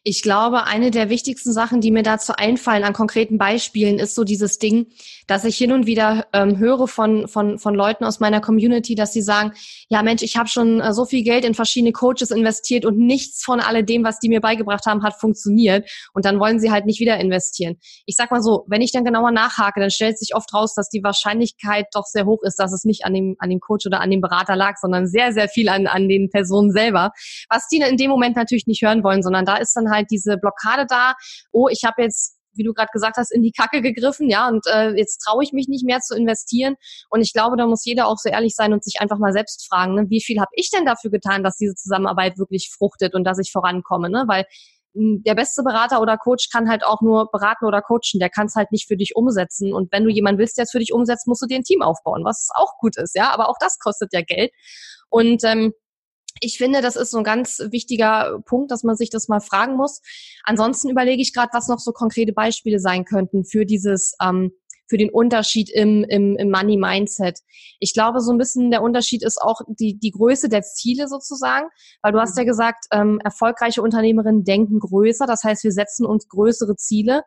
[0.05, 4.23] Ich glaube, eine der wichtigsten Sachen, die mir dazu einfallen an konkreten Beispielen, ist so
[4.23, 4.87] dieses Ding,
[5.27, 9.13] dass ich hin und wieder ähm, höre von, von, von Leuten aus meiner Community, dass
[9.13, 9.53] sie sagen,
[9.89, 13.43] ja Mensch, ich habe schon äh, so viel Geld in verschiedene Coaches investiert und nichts
[13.43, 15.91] von alledem, was die mir beigebracht haben, hat funktioniert.
[16.13, 17.77] Und dann wollen sie halt nicht wieder investieren.
[18.07, 20.91] Ich sag mal so, wenn ich dann genauer nachhake, dann stellt sich oft raus, dass
[20.91, 24.01] die Wahrscheinlichkeit doch sehr hoch ist, dass es nicht an dem, an dem Coach oder
[24.01, 27.11] an dem Berater lag, sondern sehr, sehr viel an, an den Personen selber.
[27.49, 30.37] Was die in dem Moment natürlich nicht hören wollen, sondern da ist dann halt diese
[30.37, 31.15] Blockade da,
[31.51, 34.67] oh, ich habe jetzt wie du gerade gesagt hast, in die Kacke gegriffen, ja, und
[34.67, 36.77] äh, jetzt traue ich mich nicht mehr zu investieren.
[37.11, 39.67] Und ich glaube, da muss jeder auch so ehrlich sein und sich einfach mal selbst
[39.69, 43.25] fragen, ne, wie viel habe ich denn dafür getan, dass diese Zusammenarbeit wirklich fruchtet und
[43.25, 44.25] dass ich vorankomme, ne?
[44.27, 44.47] Weil
[44.95, 48.21] hm, der beste Berater oder Coach kann halt auch nur beraten oder coachen.
[48.21, 49.73] Der kann es halt nicht für dich umsetzen.
[49.73, 51.83] Und wenn du jemanden willst, der es für dich umsetzt, musst du dir ein Team
[51.83, 53.33] aufbauen, was auch gut ist, ja.
[53.33, 54.53] Aber auch das kostet ja Geld.
[55.11, 55.73] Und ähm,
[56.41, 59.77] ich finde, das ist so ein ganz wichtiger Punkt, dass man sich das mal fragen
[59.77, 60.01] muss.
[60.45, 64.53] Ansonsten überlege ich gerade, was noch so konkrete Beispiele sein könnten für dieses, ähm,
[64.87, 67.39] für den Unterschied im, im, im Money Mindset.
[67.79, 71.69] Ich glaube, so ein bisschen der Unterschied ist auch die, die Größe der Ziele sozusagen,
[72.03, 75.27] weil du hast ja gesagt, ähm, erfolgreiche Unternehmerinnen denken größer.
[75.27, 77.23] Das heißt, wir setzen uns größere Ziele.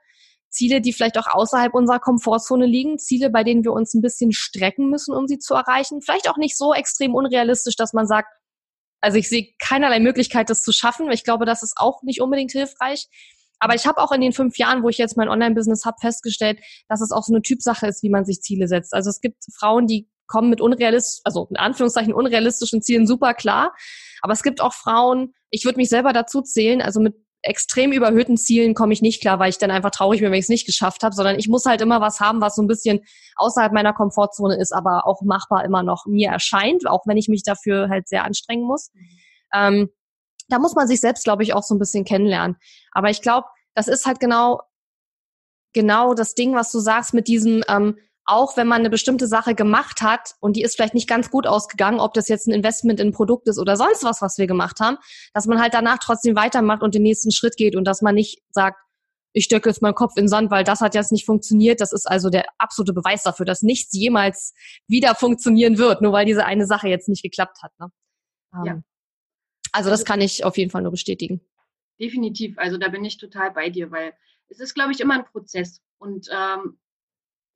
[0.50, 4.32] Ziele, die vielleicht auch außerhalb unserer Komfortzone liegen, Ziele, bei denen wir uns ein bisschen
[4.32, 6.02] strecken müssen, um sie zu erreichen.
[6.02, 8.30] Vielleicht auch nicht so extrem unrealistisch, dass man sagt,
[9.02, 11.12] also ich sehe keinerlei Möglichkeit, das zu schaffen.
[11.12, 13.08] Ich glaube, das ist auch nicht unbedingt hilfreich.
[13.60, 16.60] Aber ich habe auch in den fünf Jahren, wo ich jetzt mein Online-Business habe, festgestellt,
[16.90, 18.94] dass es auch so eine Typsache ist, wie man sich Ziele setzt.
[18.94, 23.74] Also es gibt Frauen, die kommen mit unrealistisch, also in Anführungszeichen unrealistischen Zielen super klar.
[24.22, 27.16] Aber es gibt auch Frauen, ich würde mich selber dazu zählen, also mit
[27.48, 30.46] extrem überhöhten Zielen komme ich nicht klar, weil ich dann einfach traurig bin, wenn ich
[30.46, 33.02] es nicht geschafft habe, sondern ich muss halt immer was haben, was so ein bisschen
[33.36, 37.44] außerhalb meiner Komfortzone ist, aber auch machbar immer noch mir erscheint, auch wenn ich mich
[37.44, 38.92] dafür halt sehr anstrengen muss.
[39.54, 39.90] Ähm,
[40.50, 42.58] da muss man sich selbst, glaube ich, auch so ein bisschen kennenlernen.
[42.92, 44.62] Aber ich glaube, das ist halt genau
[45.74, 49.56] genau das Ding, was du sagst mit diesem ähm, auch wenn man eine bestimmte Sache
[49.56, 53.00] gemacht hat und die ist vielleicht nicht ganz gut ausgegangen, ob das jetzt ein Investment
[53.00, 54.98] in ein Produkt ist oder sonst was, was wir gemacht haben,
[55.34, 58.44] dass man halt danach trotzdem weitermacht und den nächsten Schritt geht und dass man nicht
[58.52, 58.78] sagt,
[59.32, 61.80] ich stecke jetzt meinen Kopf in den Sand, weil das hat jetzt nicht funktioniert.
[61.80, 64.54] Das ist also der absolute Beweis dafür, dass nichts jemals
[64.88, 67.72] wieder funktionieren wird, nur weil diese eine Sache jetzt nicht geklappt hat.
[67.80, 67.92] Ne?
[68.66, 68.72] Ja.
[68.74, 68.84] Ähm,
[69.72, 71.42] also das also kann ich auf jeden Fall nur bestätigen.
[72.00, 72.58] Definitiv.
[72.58, 74.14] Also da bin ich total bei dir, weil
[74.50, 75.82] es ist, glaube ich, immer ein Prozess.
[75.98, 76.80] Und ähm,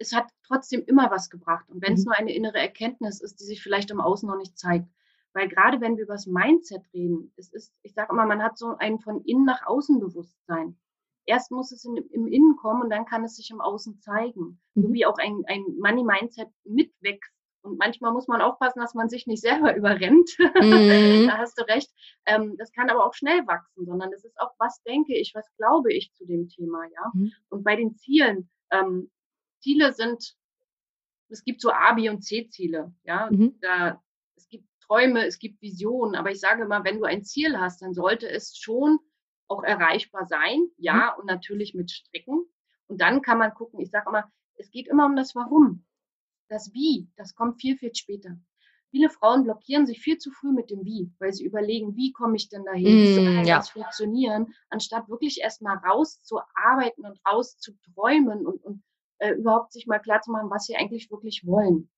[0.02, 1.70] es hat trotzdem immer was gebracht.
[1.70, 2.06] Und wenn es mhm.
[2.06, 4.88] nur eine innere Erkenntnis ist, die sich vielleicht im Außen noch nicht zeigt.
[5.34, 8.58] Weil gerade wenn wir über das Mindset reden, es ist, ich sage immer, man hat
[8.58, 10.78] so ein von innen nach außen Bewusstsein.
[11.26, 14.60] Erst muss es in, im Innen kommen und dann kann es sich im Außen zeigen.
[14.74, 14.82] Mhm.
[14.82, 17.32] So wie auch ein, ein Money-Mindset mitwächst.
[17.64, 20.32] Und manchmal muss man aufpassen, dass man sich nicht selber überrennt.
[20.40, 21.28] Mhm.
[21.28, 21.92] da hast du recht.
[22.26, 25.48] Ähm, das kann aber auch schnell wachsen, sondern es ist auch, was denke ich, was
[25.58, 27.12] glaube ich zu dem Thema, ja.
[27.14, 27.32] Mhm.
[27.50, 29.12] Und bei den Zielen, ähm,
[29.62, 30.36] Ziele sind,
[31.30, 32.94] es gibt so A, B und C-Ziele.
[33.04, 33.58] Ja, mhm.
[33.62, 34.02] da,
[34.36, 37.82] es gibt Träume, es gibt Visionen, aber ich sage immer, wenn du ein Ziel hast,
[37.82, 39.00] dann sollte es schon
[39.48, 40.68] auch erreichbar sein.
[40.78, 41.22] Ja, mhm.
[41.22, 42.46] und natürlich mit Strecken.
[42.88, 45.86] Und dann kann man gucken, ich sage immer, es geht immer um das Warum.
[46.50, 48.38] Das Wie, das kommt viel, viel später.
[48.90, 52.36] Viele Frauen blockieren sich viel zu früh mit dem Wie, weil sie überlegen, wie komme
[52.36, 53.56] ich denn dahin, wie soll mm, ja.
[53.56, 58.84] das funktionieren, anstatt wirklich erstmal rauszuarbeiten und rauszuträumen und, und
[59.22, 61.90] äh, überhaupt sich mal klar zu machen, was sie eigentlich wirklich wollen.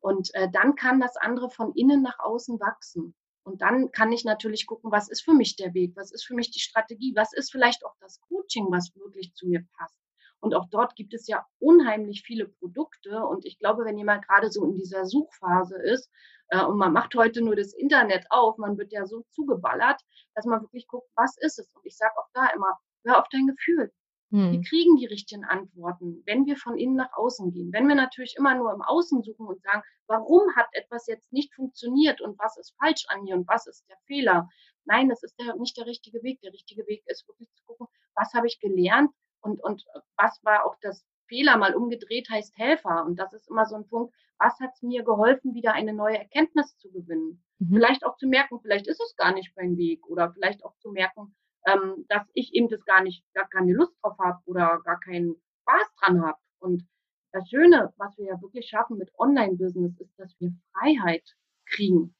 [0.00, 3.14] Und äh, dann kann das andere von innen nach außen wachsen.
[3.44, 6.34] Und dann kann ich natürlich gucken, was ist für mich der Weg, was ist für
[6.34, 9.98] mich die Strategie, was ist vielleicht auch das Coaching, was wirklich zu mir passt.
[10.40, 13.24] Und auch dort gibt es ja unheimlich viele Produkte.
[13.24, 16.10] Und ich glaube, wenn jemand gerade so in dieser Suchphase ist
[16.48, 20.00] äh, und man macht heute nur das Internet auf, man wird ja so zugeballert,
[20.34, 21.70] dass man wirklich guckt, was ist es?
[21.74, 23.92] Und ich sage auch da immer, hör auf dein Gefühl.
[24.32, 24.62] Wir hm.
[24.62, 27.70] kriegen die richtigen Antworten, wenn wir von innen nach außen gehen.
[27.70, 31.54] Wenn wir natürlich immer nur im Außen suchen und sagen, warum hat etwas jetzt nicht
[31.54, 34.48] funktioniert und was ist falsch an mir und was ist der Fehler?
[34.86, 36.40] Nein, das ist der, nicht der richtige Weg.
[36.40, 39.10] Der richtige Weg ist wirklich zu gucken, was habe ich gelernt
[39.42, 39.84] und, und
[40.16, 43.04] was war auch das Fehler mal umgedreht heißt Helfer.
[43.04, 46.18] Und das ist immer so ein Punkt, was hat es mir geholfen, wieder eine neue
[46.18, 47.44] Erkenntnis zu gewinnen?
[47.58, 47.74] Mhm.
[47.74, 50.90] Vielleicht auch zu merken, vielleicht ist es gar nicht mein Weg oder vielleicht auch zu
[50.90, 51.34] merken,
[51.66, 55.36] ähm, dass ich eben das gar nicht, gar keine Lust drauf habe oder gar kein,
[55.62, 56.38] Spaß dran habe.
[56.58, 56.86] Und
[57.32, 61.24] das Schöne, was wir ja wirklich schaffen mit Online-Business, ist, dass wir Freiheit
[61.66, 62.14] kriegen.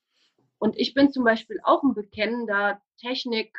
[0.59, 3.57] Und ich bin zum Beispiel auch ein bekennender Technik,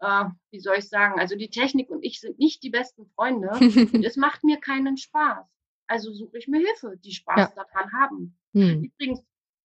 [0.00, 3.50] äh, wie soll ich sagen, also die Technik und ich sind nicht die besten Freunde.
[3.92, 5.46] und es macht mir keinen Spaß.
[5.86, 7.64] Also suche ich mir Hilfe, die Spaß ja.
[7.64, 8.38] daran haben.
[8.52, 8.84] Hm.
[8.84, 9.24] Übrigens,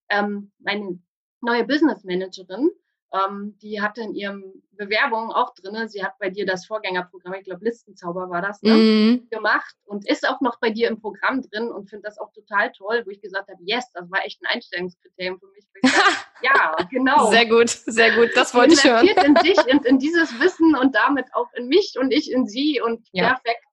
[0.09, 0.99] ähm, meine
[1.41, 2.69] neue Business Managerin,
[3.13, 7.45] ähm, die hatte in ihrem Bewerbung auch drinne, sie hat bei dir das Vorgängerprogramm, ich
[7.45, 9.29] glaube Listenzauber war das, ne, mhm.
[9.29, 12.71] gemacht und ist auch noch bei dir im Programm drin und finde das auch total
[12.73, 15.65] toll, wo ich gesagt habe, yes, das war echt ein Einstellungskriterium für mich.
[15.81, 15.97] Dachte,
[16.41, 17.29] ja, genau.
[17.29, 19.07] Sehr gut, sehr gut, das wollte ich hören.
[19.07, 22.81] in dich und in dieses Wissen und damit auch in mich und ich in sie
[22.81, 23.29] und ja.
[23.29, 23.63] perfekt.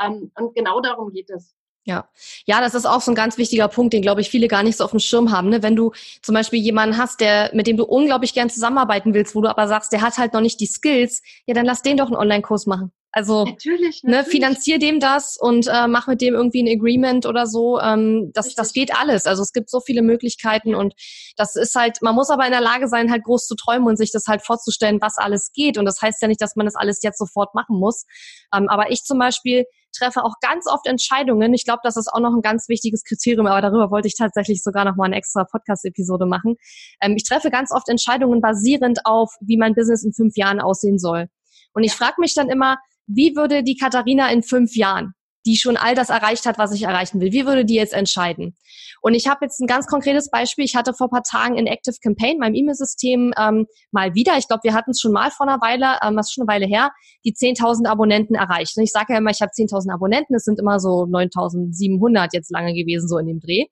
[0.00, 1.54] Ähm, und genau darum geht es.
[1.86, 2.08] Ja,
[2.46, 4.78] ja, das ist auch so ein ganz wichtiger Punkt, den glaube ich viele gar nicht
[4.78, 5.50] so auf dem Schirm haben.
[5.50, 5.62] Ne?
[5.62, 5.92] Wenn du
[6.22, 9.68] zum Beispiel jemanden hast, der mit dem du unglaublich gern zusammenarbeiten willst, wo du aber
[9.68, 12.64] sagst, der hat halt noch nicht die Skills, ja, dann lass den doch einen Online-Kurs
[12.66, 12.90] machen.
[13.16, 14.24] Also natürlich, ne, natürlich.
[14.24, 17.78] Ne, finanzier dem das und äh, mach mit dem irgendwie ein Agreement oder so.
[17.78, 19.26] Ähm, das, das geht alles.
[19.26, 20.94] Also es gibt so viele Möglichkeiten und
[21.36, 23.96] das ist halt, man muss aber in der Lage sein, halt groß zu träumen und
[23.96, 25.78] sich das halt vorzustellen, was alles geht.
[25.78, 28.04] Und das heißt ja nicht, dass man das alles jetzt sofort machen muss.
[28.52, 29.64] Ähm, aber ich zum Beispiel
[29.96, 31.54] treffe auch ganz oft Entscheidungen.
[31.54, 34.60] Ich glaube, das ist auch noch ein ganz wichtiges Kriterium, aber darüber wollte ich tatsächlich
[34.60, 36.56] sogar noch mal eine extra Podcast-Episode machen.
[37.00, 40.98] Ähm, ich treffe ganz oft Entscheidungen basierend auf, wie mein Business in fünf Jahren aussehen
[40.98, 41.28] soll.
[41.74, 45.14] Und ich frage mich dann immer, wie würde die Katharina in fünf Jahren,
[45.46, 48.56] die schon all das erreicht hat, was ich erreichen will, wie würde die jetzt entscheiden?
[49.04, 50.64] Und ich habe jetzt ein ganz konkretes Beispiel.
[50.64, 54.62] Ich hatte vor paar Tagen in Active Campaign, meinem E-Mail-System, ähm, mal wieder, ich glaube,
[54.62, 56.90] wir hatten es schon mal vor einer Weile, ähm, was ist schon eine Weile her,
[57.22, 58.78] die 10.000 Abonnenten erreicht.
[58.78, 62.50] Und ich sage ja immer, ich habe 10.000 Abonnenten, es sind immer so 9.700 jetzt
[62.50, 63.66] lange gewesen, so in dem Dreh.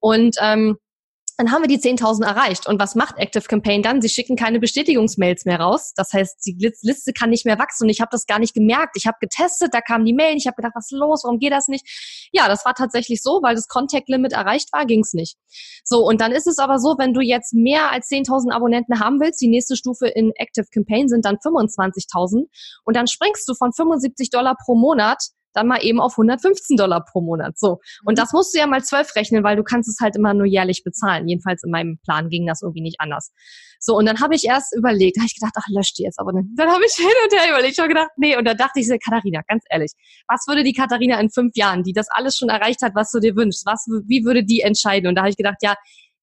[0.00, 0.78] Und ähm,
[1.36, 2.66] dann haben wir die 10.000 erreicht.
[2.66, 4.02] Und was macht Active Campaign dann?
[4.02, 5.92] Sie schicken keine Bestätigungsmails mehr raus.
[5.96, 7.84] Das heißt, die Liste kann nicht mehr wachsen.
[7.84, 8.96] Und ich habe das gar nicht gemerkt.
[8.96, 10.42] Ich habe getestet, da kamen die Mails.
[10.42, 11.24] Ich habe gedacht, was ist los?
[11.24, 12.28] Warum geht das nicht?
[12.32, 15.36] Ja, das war tatsächlich so, weil das Contact Limit erreicht war, ging's nicht.
[15.84, 19.20] So, und dann ist es aber so, wenn du jetzt mehr als 10.000 Abonnenten haben
[19.20, 22.44] willst, die nächste Stufe in Active Campaign sind dann 25.000.
[22.84, 25.22] Und dann springst du von 75 Dollar pro Monat
[25.54, 27.58] dann mal eben auf 115 Dollar pro Monat.
[27.58, 27.80] So.
[28.04, 28.16] Und mhm.
[28.16, 30.82] das musst du ja mal zwölf rechnen, weil du kannst es halt immer nur jährlich
[30.84, 31.28] bezahlen.
[31.28, 33.32] Jedenfalls in meinem Plan ging das irgendwie nicht anders.
[33.84, 36.32] So, und dann habe ich erst überlegt, habe ich gedacht, ach, löscht die jetzt aber
[36.32, 36.48] nicht.
[36.56, 38.88] Dann habe ich hin und her überlegt, ich habe gedacht, nee, und da dachte ich,
[38.88, 39.90] Katharina, ganz ehrlich,
[40.28, 43.18] was würde die Katharina in fünf Jahren, die das alles schon erreicht hat, was du
[43.18, 45.08] dir wünschst, was, wie würde die entscheiden?
[45.08, 45.74] Und da habe ich gedacht, ja,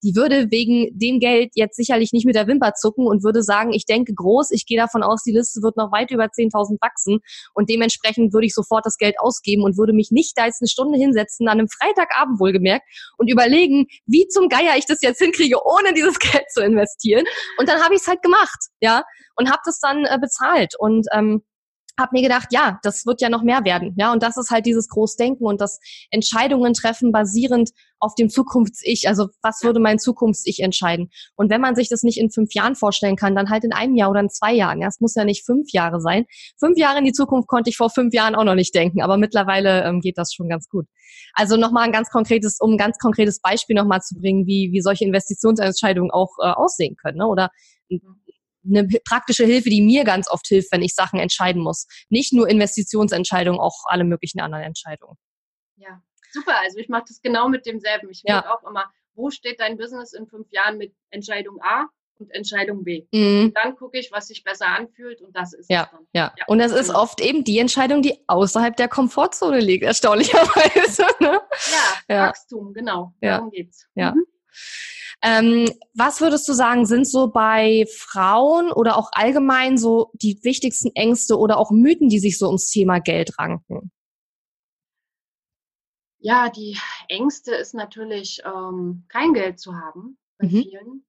[0.04, 3.74] die würde wegen dem Geld jetzt sicherlich nicht mit der Wimper zucken und würde sagen,
[3.74, 7.20] ich denke groß, ich gehe davon aus, die Liste wird noch weit über 10.000 wachsen
[7.54, 10.70] und dementsprechend würde ich sofort das Geld ausgeben und würde mich nicht da jetzt eine
[10.70, 12.86] Stunde hinsetzen, an einem Freitagabend wohlgemerkt
[13.18, 17.26] und überlegen, wie zum Geier ich das jetzt hinkriege, ohne dieses Geld zu investieren.
[17.58, 19.04] Und dann habe ich es halt gemacht, ja,
[19.36, 21.44] und habe das dann äh, bezahlt und ähm,
[21.98, 23.96] habe mir gedacht, ja, das wird ja noch mehr werden.
[23.98, 25.80] Ja, und das ist halt dieses Großdenken und das
[26.12, 29.08] Entscheidungen treffen basierend auf dem Zukunfts-Ich.
[29.08, 31.10] Also was würde mein Zukunfts-Ich entscheiden?
[31.36, 33.96] Und wenn man sich das nicht in fünf Jahren vorstellen kann, dann halt in einem
[33.96, 34.82] Jahr oder in zwei Jahren.
[34.82, 36.26] Ja, es muss ja nicht fünf Jahre sein.
[36.58, 39.18] Fünf Jahre in die Zukunft konnte ich vor fünf Jahren auch noch nicht denken, aber
[39.18, 40.86] mittlerweile ähm, geht das schon ganz gut.
[41.34, 44.82] Also nochmal ein ganz konkretes, um ein ganz konkretes Beispiel nochmal zu bringen, wie, wie
[44.82, 47.18] solche Investitionsentscheidungen auch äh, aussehen können.
[47.18, 47.28] Ne?
[47.28, 47.50] Oder
[48.66, 51.88] eine praktische Hilfe, die mir ganz oft hilft, wenn ich Sachen entscheiden muss.
[52.10, 55.18] Nicht nur Investitionsentscheidungen, auch alle möglichen anderen Entscheidungen.
[55.78, 56.60] Ja, super.
[56.60, 58.10] Also ich mache das genau mit demselben.
[58.10, 58.46] Ich ja.
[58.54, 61.88] auch immer, wo steht dein Business in fünf Jahren mit Entscheidung A
[62.20, 63.08] und Entscheidung B.
[63.12, 63.54] Mhm.
[63.54, 66.08] Dann gucke ich, was sich besser anfühlt und das ist ja, es dann.
[66.14, 66.34] Ja.
[66.38, 67.02] ja, und das ist genau.
[67.02, 71.06] oft eben die Entscheidung, die außerhalb der Komfortzone liegt, erstaunlicherweise.
[71.22, 71.42] Ne?
[71.72, 73.14] Ja, ja, Wachstum, genau.
[73.22, 73.88] Darum geht's.
[73.96, 74.12] Ja.
[74.12, 74.26] Mhm.
[75.22, 80.92] Ähm, was würdest du sagen, sind so bei Frauen oder auch allgemein so die wichtigsten
[80.96, 83.92] Ängste oder auch Mythen, die sich so ums Thema Geld ranken?
[86.20, 86.78] Ja, die
[87.08, 90.64] Ängste ist natürlich, ähm, kein Geld zu haben bei mhm.
[90.64, 91.06] vielen.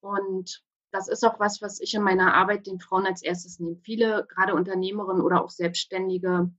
[0.00, 3.76] Und das ist auch was, was ich in meiner Arbeit den Frauen als erstes nehme.
[3.82, 6.50] Viele, gerade Unternehmerinnen oder auch Selbstständige,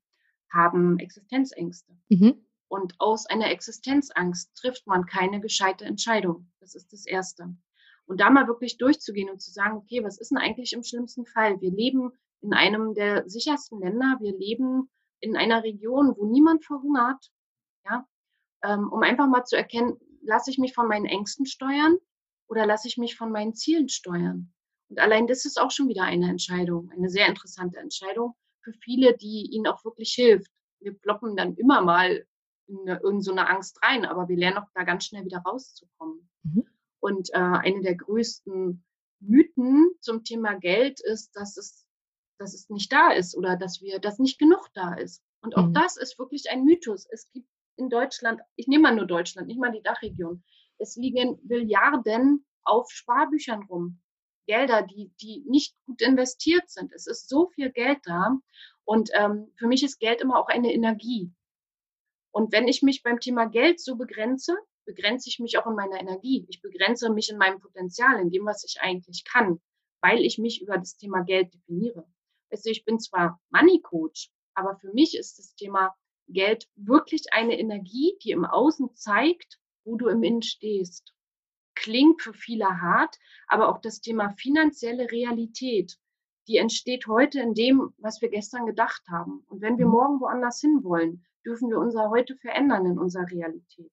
[0.52, 1.94] haben Existenzängste.
[2.10, 2.47] Mhm.
[2.70, 6.52] Und aus einer Existenzangst trifft man keine gescheite Entscheidung.
[6.60, 7.56] Das ist das Erste.
[8.06, 11.26] Und da mal wirklich durchzugehen und zu sagen, okay, was ist denn eigentlich im schlimmsten
[11.26, 11.60] Fall?
[11.62, 14.18] Wir leben in einem der sichersten Länder.
[14.20, 17.32] Wir leben in einer Region, wo niemand verhungert.
[17.86, 18.08] Ja,
[18.64, 21.98] ähm, um einfach mal zu erkennen, lasse ich mich von meinen Ängsten steuern
[22.48, 24.54] oder lasse ich mich von meinen Zielen steuern?
[24.90, 29.16] Und allein das ist auch schon wieder eine Entscheidung, eine sehr interessante Entscheidung für viele,
[29.16, 30.52] die ihnen auch wirklich hilft.
[30.80, 32.26] Wir ploppen dann immer mal
[32.68, 36.30] in, in so eine Angst rein, aber wir lernen auch da ganz schnell wieder rauszukommen.
[36.44, 36.68] Mhm.
[37.00, 38.84] Und äh, eine der größten
[39.20, 41.88] Mythen zum Thema Geld ist, dass es,
[42.40, 45.24] dass es nicht da ist oder dass wir, dass nicht genug da ist.
[45.42, 45.74] Und auch mhm.
[45.74, 47.08] das ist wirklich ein Mythos.
[47.10, 50.44] Es gibt in Deutschland, ich nehme mal nur Deutschland, nicht mal die Dachregion,
[50.80, 54.02] es liegen Milliarden auf Sparbüchern rum.
[54.48, 56.94] Gelder, die, die nicht gut investiert sind.
[56.94, 58.38] Es ist so viel Geld da.
[58.86, 61.32] Und ähm, für mich ist Geld immer auch eine Energie.
[62.38, 66.00] Und wenn ich mich beim Thema Geld so begrenze, begrenze ich mich auch in meiner
[66.00, 66.46] Energie.
[66.50, 69.60] Ich begrenze mich in meinem Potenzial, in dem, was ich eigentlich kann,
[70.02, 72.08] weil ich mich über das Thema Geld definiere.
[72.52, 75.96] Also ich bin zwar Money Coach, aber für mich ist das Thema
[76.28, 81.16] Geld wirklich eine Energie, die im Außen zeigt, wo du im Innen stehst.
[81.74, 85.98] Klingt für viele hart, aber auch das Thema finanzielle Realität,
[86.48, 89.44] die entsteht heute in dem, was wir gestern gedacht haben.
[89.48, 89.92] Und wenn wir mhm.
[89.92, 93.90] morgen woanders hinwollen, dürfen wir unser Heute verändern in unserer Realität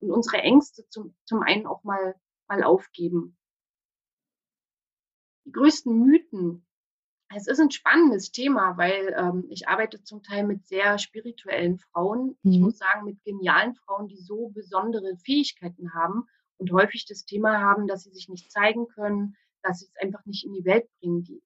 [0.00, 2.14] und unsere Ängste zum, zum einen auch mal,
[2.48, 3.36] mal aufgeben.
[5.46, 6.66] Die größten Mythen.
[7.34, 12.38] Es ist ein spannendes Thema, weil ähm, ich arbeite zum Teil mit sehr spirituellen Frauen.
[12.42, 12.52] Mhm.
[12.52, 16.24] Ich muss sagen, mit genialen Frauen, die so besondere Fähigkeiten haben
[16.58, 20.24] und häufig das Thema haben, dass sie sich nicht zeigen können, dass sie es einfach
[20.26, 21.24] nicht in die Welt bringen.
[21.24, 21.42] Die,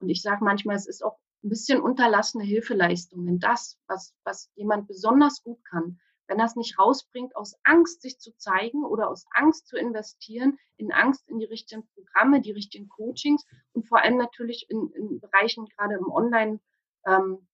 [0.00, 3.26] und ich sage manchmal, es ist auch ein bisschen unterlassene Hilfeleistung.
[3.26, 8.02] Wenn das, was, was jemand besonders gut kann, wenn er es nicht rausbringt, aus Angst
[8.02, 12.50] sich zu zeigen oder aus Angst zu investieren, in Angst in die richtigen Programme, die
[12.50, 16.60] richtigen Coachings und vor allem natürlich in, in Bereichen gerade im Online,
[17.06, 17.46] ähm,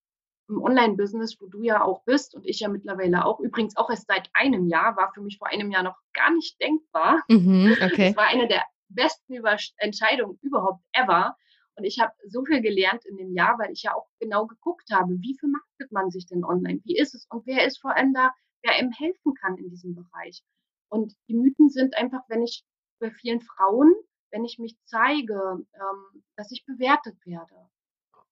[0.48, 4.08] im Online-Business, wo du ja auch bist und ich ja mittlerweile auch, übrigens auch erst
[4.08, 7.22] seit einem Jahr, war für mich vor einem Jahr noch gar nicht denkbar.
[7.28, 8.08] Mhm, okay.
[8.08, 9.34] Das war eine der besten
[9.78, 11.36] Entscheidungen überhaupt ever,
[11.76, 14.90] und ich habe so viel gelernt in dem Jahr, weil ich ja auch genau geguckt
[14.92, 16.80] habe, wie vermarktet man sich denn online?
[16.84, 17.26] Wie ist es?
[17.30, 18.32] Und wer ist vor allem da,
[18.62, 20.42] wer ihm helfen kann in diesem Bereich?
[20.88, 22.64] Und die Mythen sind einfach, wenn ich
[22.98, 23.92] bei vielen Frauen,
[24.30, 27.54] wenn ich mich zeige, ähm, dass ich bewertet werde,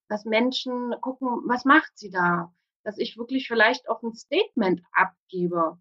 [0.07, 2.53] dass Menschen gucken, was macht sie da?
[2.83, 5.79] Dass ich wirklich vielleicht auch ein Statement abgebe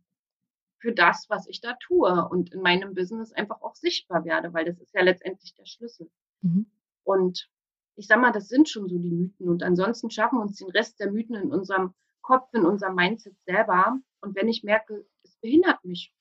[0.79, 4.65] für das, was ich da tue und in meinem Business einfach auch sichtbar werde, weil
[4.65, 6.11] das ist ja letztendlich der Schlüssel.
[6.41, 6.71] Mhm.
[7.11, 7.49] Und
[7.97, 9.49] ich sag mal, das sind schon so die Mythen.
[9.49, 13.35] Und ansonsten schaffen wir uns den Rest der Mythen in unserem Kopf, in unserem Mindset
[13.47, 13.99] selber.
[14.21, 16.13] Und wenn ich merke, es behindert mich,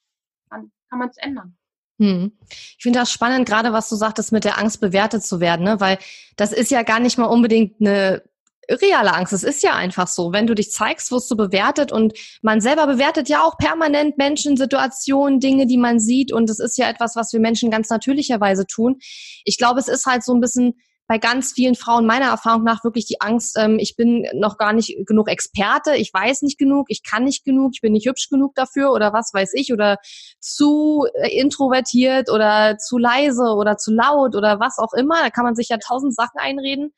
[0.49, 1.58] dann kann man es ändern.
[1.99, 2.32] Hm.
[2.49, 5.80] Ich finde das spannend, gerade was du sagtest, mit der Angst bewertet zu werden, ne?
[5.82, 5.99] weil
[6.38, 8.23] das ist ja gar nicht mal unbedingt eine
[8.69, 9.34] reale Angst.
[9.34, 10.32] Es ist ja einfach so.
[10.32, 14.58] Wenn du dich zeigst, wirst du bewertet und man selber bewertet ja auch permanent Menschen,
[14.58, 18.65] Situationen, Dinge, die man sieht und es ist ja etwas, was wir Menschen ganz natürlicherweise
[18.65, 18.97] tun.
[19.43, 20.75] Ich glaube, es ist halt so ein bisschen
[21.10, 24.73] bei ganz vielen Frauen meiner Erfahrung nach wirklich die Angst, ähm, ich bin noch gar
[24.73, 28.29] nicht genug Experte, ich weiß nicht genug, ich kann nicht genug, ich bin nicht hübsch
[28.29, 29.97] genug dafür oder was weiß ich oder
[30.39, 35.15] zu äh, introvertiert oder zu leise oder zu laut oder was auch immer.
[35.23, 36.93] Da kann man sich ja tausend Sachen einreden.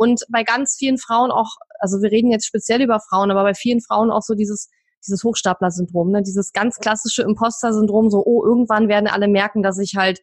[0.00, 3.52] Und bei ganz vielen Frauen auch, also wir reden jetzt speziell über Frauen, aber bei
[3.52, 4.70] vielen Frauen auch so dieses,
[5.04, 6.22] dieses Hochstapler-Syndrom, ne?
[6.22, 10.20] dieses ganz klassische Imposter-Syndrom, so, oh, irgendwann werden alle merken, dass ich halt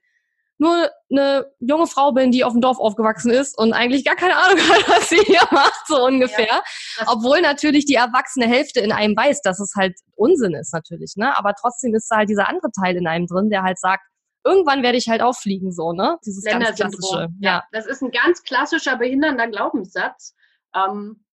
[0.57, 4.35] nur eine junge Frau bin, die auf dem Dorf aufgewachsen ist und eigentlich gar keine
[4.35, 6.47] Ahnung hat, was sie hier macht, so ungefähr.
[6.47, 11.13] Ja, Obwohl natürlich die erwachsene Hälfte in einem weiß, dass es halt Unsinn ist natürlich,
[11.17, 11.37] ne?
[11.37, 14.01] Aber trotzdem ist da halt dieser andere Teil in einem drin, der halt sagt,
[14.47, 16.17] irgendwann werde ich halt auffliegen, so, ne?
[16.25, 17.27] Dieses ganz klassische.
[17.39, 17.63] Ja.
[17.71, 20.35] Das ist ein ganz klassischer behindernder Glaubenssatz.
[20.73, 21.25] Ähm,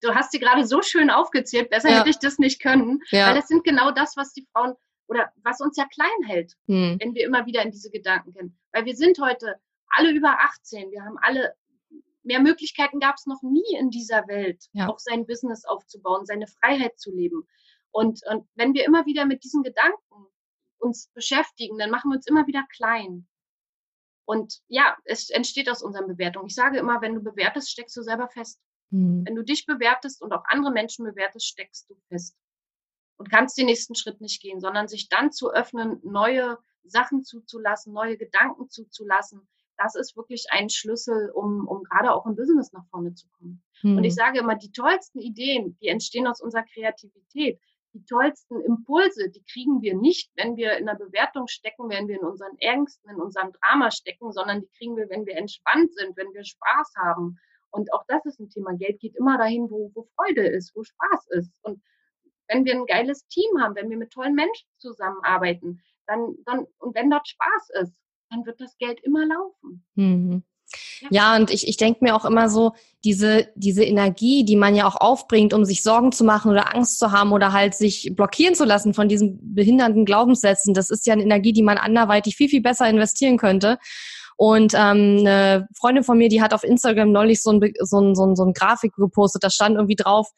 [0.00, 1.98] du hast sie gerade so schön aufgezählt, besser ja.
[1.98, 3.00] hätte ich das nicht können.
[3.10, 3.28] Ja.
[3.28, 4.74] Weil das sind genau das, was die Frauen
[5.08, 6.98] oder was uns ja klein hält, hm.
[7.00, 8.58] wenn wir immer wieder in diese Gedanken gehen.
[8.72, 9.56] Weil wir sind heute
[9.88, 11.54] alle über 18, wir haben alle
[12.22, 14.88] mehr Möglichkeiten gab es noch nie in dieser Welt, ja.
[14.88, 17.46] auch sein Business aufzubauen, seine Freiheit zu leben.
[17.90, 20.26] Und, und wenn wir immer wieder mit diesen Gedanken
[20.80, 23.26] uns beschäftigen, dann machen wir uns immer wieder klein.
[24.24, 26.46] Und ja, es entsteht aus unseren Bewertungen.
[26.46, 28.60] Ich sage immer, wenn du bewertest, steckst du selber fest.
[28.90, 29.24] Mhm.
[29.26, 32.36] Wenn du dich bewertest und auch andere Menschen bewertest, steckst du fest.
[33.16, 37.92] Und kannst den nächsten Schritt nicht gehen, sondern sich dann zu öffnen, neue Sachen zuzulassen,
[37.92, 39.48] neue Gedanken zuzulassen.
[39.76, 43.62] Das ist wirklich ein Schlüssel, um, um gerade auch im Business nach vorne zu kommen.
[43.82, 43.96] Mhm.
[43.96, 44.16] Und ich hm.
[44.16, 47.58] sage immer, die tollsten Ideen, die entstehen aus unserer Kreativität
[47.92, 52.16] die tollsten Impulse, die kriegen wir nicht, wenn wir in der Bewertung stecken, wenn wir
[52.16, 56.16] in unseren Ängsten, in unserem Drama stecken, sondern die kriegen wir, wenn wir entspannt sind,
[56.16, 57.38] wenn wir Spaß haben.
[57.70, 58.74] Und auch das ist ein Thema.
[58.74, 61.52] Geld geht immer dahin, wo, wo Freude ist, wo Spaß ist.
[61.62, 61.82] Und
[62.48, 66.94] wenn wir ein geiles Team haben, wenn wir mit tollen Menschen zusammenarbeiten, dann, dann und
[66.94, 67.94] wenn dort Spaß ist,
[68.30, 69.84] dann wird das Geld immer laufen.
[69.94, 70.42] Mhm.
[71.10, 72.72] Ja, und ich, ich denke mir auch immer so,
[73.04, 76.98] diese, diese Energie, die man ja auch aufbringt, um sich Sorgen zu machen oder Angst
[76.98, 81.14] zu haben oder halt sich blockieren zu lassen von diesen behindernden Glaubenssätzen, das ist ja
[81.14, 83.78] eine Energie, die man anderweitig viel, viel besser investieren könnte.
[84.36, 88.14] Und ähm, eine Freundin von mir, die hat auf Instagram neulich so ein, so ein,
[88.14, 90.28] so ein, so ein Grafik gepostet, da stand irgendwie drauf,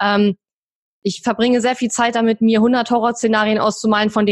[0.00, 0.36] ähm,
[1.02, 4.26] ich verbringe sehr viel Zeit damit, mir 100 Horrorszenarien auszumalen, von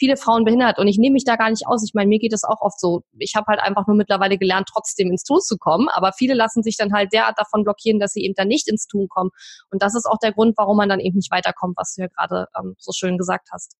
[0.00, 0.38] denen 99 nie eintreten werden oder irgendwie sowas stand da drauf.
[0.38, 0.78] Und da habe ich gedacht, ja, das ist das, was viele Frauen behindert.
[0.78, 1.84] Und ich nehme mich da gar nicht aus.
[1.84, 3.02] Ich meine, mir geht es auch oft so.
[3.18, 5.88] Ich habe halt einfach nur mittlerweile gelernt, trotzdem ins Tun zu kommen.
[5.88, 8.86] Aber viele lassen sich dann halt derart davon blockieren, dass sie eben dann nicht ins
[8.86, 9.30] Tun kommen.
[9.70, 12.08] Und das ist auch der Grund, warum man dann eben nicht weiterkommt, was du ja
[12.08, 13.76] gerade ähm, so schön gesagt hast.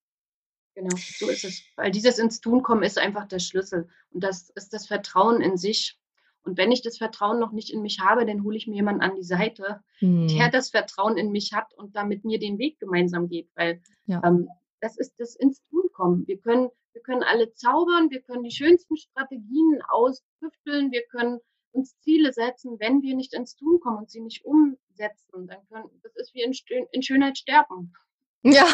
[0.74, 1.62] Genau, so ist es.
[1.76, 3.88] Weil dieses ins Tun kommen ist einfach der Schlüssel.
[4.10, 5.98] Und das ist das Vertrauen in sich.
[6.44, 9.02] Und wenn ich das Vertrauen noch nicht in mich habe, dann hole ich mir jemanden
[9.02, 10.28] an die Seite, hm.
[10.28, 13.50] der das Vertrauen in mich hat und da mit mir den Weg gemeinsam geht.
[13.56, 14.22] Weil ja.
[14.24, 14.48] ähm,
[14.80, 16.26] das ist das ins Tun kommen.
[16.26, 21.40] Wir können, wir können alle zaubern, wir können die schönsten Strategien austüfteln, wir können
[21.72, 25.88] uns Ziele setzen, wenn wir nicht ins Tun kommen und sie nicht umsetzen, dann können,
[26.02, 26.52] das ist wie in,
[26.92, 27.92] in Schönheit sterben.
[28.42, 28.66] Ja,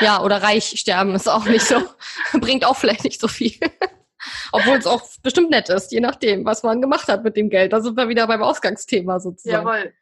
[0.00, 1.82] ja, oder reich sterben ist auch nicht so,
[2.40, 3.58] bringt auch vielleicht nicht so viel.
[4.52, 7.72] Obwohl es auch bestimmt nett ist, je nachdem, was man gemacht hat mit dem Geld.
[7.72, 9.66] Da sind wir wieder beim Ausgangsthema sozusagen.
[9.66, 9.94] Jawohl.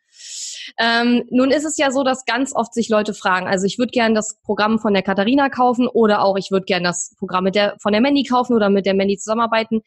[0.78, 3.90] Ähm, nun ist es ja so, dass ganz oft sich Leute fragen, also ich würde
[3.90, 7.54] gerne das Programm von der Katharina kaufen oder auch ich würde gerne das Programm mit
[7.54, 9.82] der, von der Mandy kaufen oder mit der Mandy zusammenarbeiten.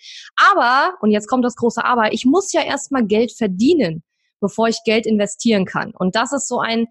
[0.51, 4.03] Aber, und jetzt kommt das große Aber, ich muss ja erstmal Geld verdienen,
[4.39, 5.91] bevor ich Geld investieren kann.
[5.91, 6.87] Und das ist so ein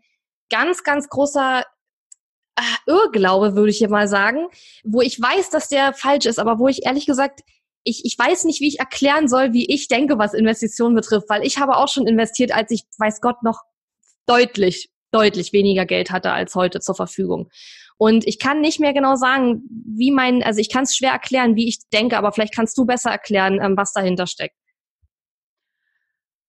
[0.50, 1.64] ganz, ganz großer
[2.56, 4.46] äh, Irrglaube, würde ich hier mal sagen,
[4.84, 7.42] wo ich weiß, dass der falsch ist, aber wo ich ehrlich gesagt
[7.86, 11.46] ich, ich weiß nicht, wie ich erklären soll, wie ich denke, was Investitionen betrifft, weil
[11.46, 13.62] ich habe auch schon investiert, als ich, weiß Gott, noch
[14.26, 17.50] deutlich, deutlich weniger Geld hatte als heute zur Verfügung.
[17.98, 21.56] Und ich kann nicht mehr genau sagen, wie mein, also ich kann es schwer erklären,
[21.56, 24.56] wie ich denke, aber vielleicht kannst du besser erklären, ähm, was dahinter steckt.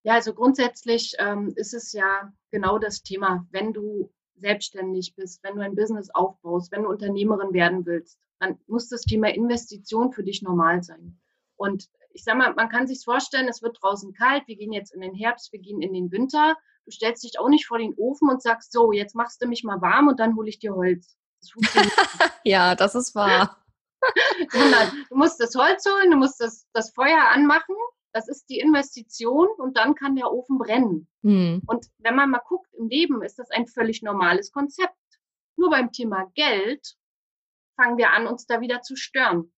[0.02, 5.56] Ja, also grundsätzlich ähm, ist es ja genau das Thema, wenn du selbstständig bist, wenn
[5.56, 10.22] du ein Business aufbaust, wenn du Unternehmerin werden willst, dann muss das Thema Investition für
[10.22, 11.18] dich normal sein.
[11.56, 14.94] Und ich sag mal, man kann sich vorstellen, es wird draußen kalt, wir gehen jetzt
[14.94, 16.56] in den Herbst, wir gehen in den Winter
[16.88, 19.62] Du stellst dich auch nicht vor den Ofen und sagst, so, jetzt machst du mich
[19.62, 21.18] mal warm und dann hole ich dir Holz.
[21.38, 21.52] Das
[22.44, 23.62] ja, das ist wahr.
[24.50, 27.76] Sondern du musst das Holz holen, du musst das, das Feuer anmachen.
[28.14, 31.08] Das ist die Investition und dann kann der Ofen brennen.
[31.22, 31.60] Hm.
[31.66, 34.96] Und wenn man mal guckt im Leben, ist das ein völlig normales Konzept.
[35.56, 36.96] Nur beim Thema Geld
[37.76, 39.52] fangen wir an, uns da wieder zu stören.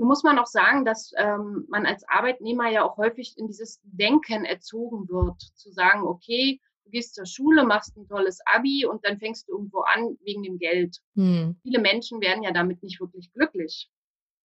[0.00, 3.82] Nun muss man auch sagen, dass ähm, man als Arbeitnehmer ja auch häufig in dieses
[3.82, 9.04] Denken erzogen wird, zu sagen, okay, du gehst zur Schule, machst ein tolles Abi und
[9.04, 10.96] dann fängst du irgendwo an wegen dem Geld.
[11.16, 11.60] Hm.
[11.60, 13.90] Viele Menschen werden ja damit nicht wirklich glücklich,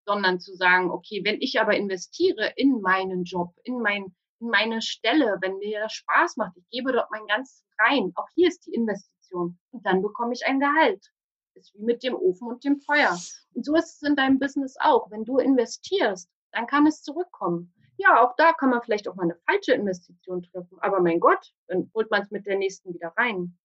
[0.06, 4.82] sondern zu sagen, okay, wenn ich aber investiere in meinen Job, in, mein, in meine
[4.82, 8.66] Stelle, wenn mir das Spaß macht, ich gebe dort mein ganzes rein, auch hier ist
[8.66, 11.14] die Investition und dann bekomme ich ein Gehalt
[11.56, 13.18] ist wie mit dem Ofen und dem Feuer.
[13.54, 15.10] Und so ist es in deinem Business auch.
[15.12, 17.74] Wenn du investierst, dann kann es zurückkommen.
[17.98, 20.78] Ja, auch da kann man vielleicht auch mal eine falsche Investition treffen.
[20.82, 23.58] Aber mein Gott, dann holt man es mit der nächsten wieder rein.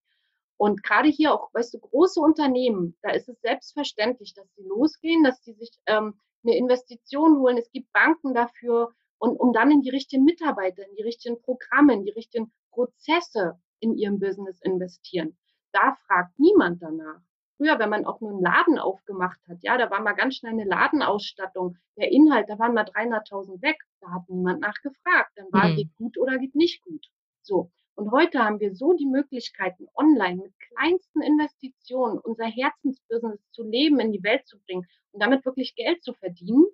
[0.57, 5.25] Und gerade hier auch, weißt du, große Unternehmen, da ist es selbstverständlich, dass sie losgehen,
[5.25, 7.57] dass sie sich ähm, eine Investition holen.
[7.57, 11.95] Es gibt Banken dafür und um dann in die richtigen Mitarbeiter, in die richtigen Programme,
[11.95, 15.37] in die richtigen Prozesse in ihrem Business investieren.
[15.73, 17.23] Da fragt niemand danach
[17.61, 20.53] früher, wenn man auch nur einen Laden aufgemacht hat, ja, da war mal ganz schnell
[20.53, 25.69] eine Ladenausstattung, der Inhalt, da waren mal 300.000 weg, da hat niemand nachgefragt, dann war,
[25.69, 25.77] mhm.
[25.77, 27.07] geht gut oder geht nicht gut.
[27.43, 27.71] So.
[27.97, 34.01] Und heute haben wir so die Möglichkeiten, online mit kleinsten Investitionen unser Herzensbusiness zu leben,
[34.01, 36.65] in die Welt zu bringen und damit wirklich Geld zu verdienen.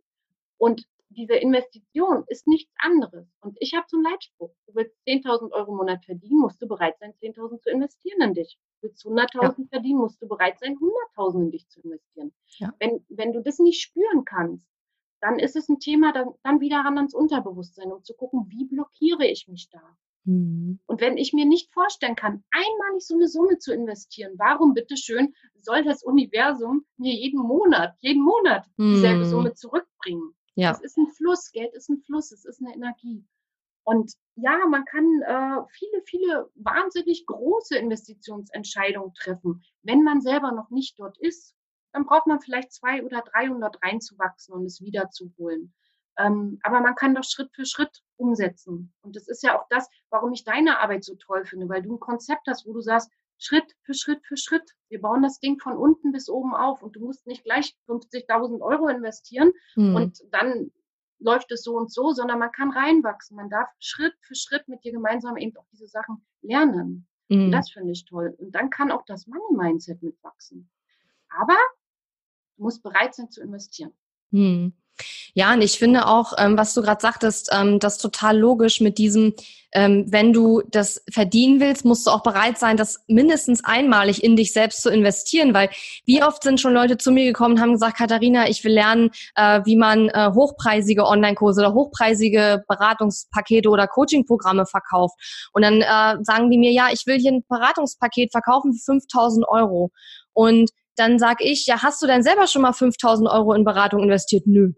[0.56, 3.26] Und diese Investition ist nichts anderes.
[3.40, 4.54] Und ich habe so einen Leitspruch.
[4.66, 8.34] Du willst 10.000 Euro im Monat verdienen, musst du bereit sein, 10.000 zu investieren in
[8.34, 8.56] dich.
[8.80, 9.54] Du willst 100.000 ja.
[9.68, 10.76] verdienen, musst du bereit sein,
[11.16, 12.32] 100.000 in dich zu investieren.
[12.58, 12.72] Ja.
[12.78, 14.66] Wenn, wenn du das nicht spüren kannst,
[15.20, 18.64] dann ist es ein Thema, dann, dann wieder ran ans Unterbewusstsein, um zu gucken, wie
[18.64, 19.96] blockiere ich mich da?
[20.24, 20.80] Mhm.
[20.86, 25.34] Und wenn ich mir nicht vorstellen kann, einmalig so eine Summe zu investieren, warum bitteschön
[25.54, 29.30] soll das Universum mir jeden Monat, jeden Monat dieselbe mhm.
[29.30, 30.34] Summe zurückbringen?
[30.54, 30.72] Ja.
[30.72, 33.24] Es ist ein Fluss, Geld ist ein Fluss, es ist eine Energie.
[33.86, 39.62] Und ja, man kann äh, viele, viele wahnsinnig große Investitionsentscheidungen treffen.
[39.82, 41.54] Wenn man selber noch nicht dort ist,
[41.92, 45.72] dann braucht man vielleicht zwei oder 300 reinzuwachsen und es wiederzuholen.
[46.18, 48.92] Ähm, aber man kann doch Schritt für Schritt umsetzen.
[49.02, 51.94] Und das ist ja auch das, warum ich deine Arbeit so toll finde, weil du
[51.94, 53.08] ein Konzept hast, wo du sagst,
[53.38, 54.68] Schritt für Schritt für Schritt.
[54.88, 58.60] Wir bauen das Ding von unten bis oben auf und du musst nicht gleich 50.000
[58.62, 59.94] Euro investieren mhm.
[59.94, 60.72] und dann
[61.18, 63.36] läuft es so und so, sondern man kann reinwachsen.
[63.36, 67.06] Man darf Schritt für Schritt mit dir gemeinsam eben auch diese Sachen lernen.
[67.28, 67.46] Mhm.
[67.46, 67.52] Hm.
[67.52, 68.34] das finde ich toll.
[68.38, 70.70] Und dann kann auch das Money-Mindset mitwachsen.
[71.28, 71.56] Aber
[72.56, 73.92] du musst bereit sein zu investieren.
[74.30, 74.72] Mhm.
[75.34, 78.96] Ja, und ich finde auch, ähm, was du gerade sagtest, ähm, das total logisch mit
[78.96, 79.34] diesem,
[79.72, 84.36] ähm, wenn du das verdienen willst, musst du auch bereit sein, das mindestens einmalig in
[84.36, 85.68] dich selbst zu investieren, weil
[86.06, 89.10] wie oft sind schon Leute zu mir gekommen und haben gesagt, Katharina, ich will lernen,
[89.34, 95.16] äh, wie man äh, hochpreisige Online-Kurse oder hochpreisige Beratungspakete oder Coaching-Programme verkauft.
[95.52, 99.46] Und dann äh, sagen die mir, ja, ich will hier ein Beratungspaket verkaufen für 5000
[99.48, 99.90] Euro.
[100.32, 104.02] Und dann sag ich, ja, hast du denn selber schon mal 5000 Euro in Beratung
[104.02, 104.46] investiert?
[104.46, 104.72] Nö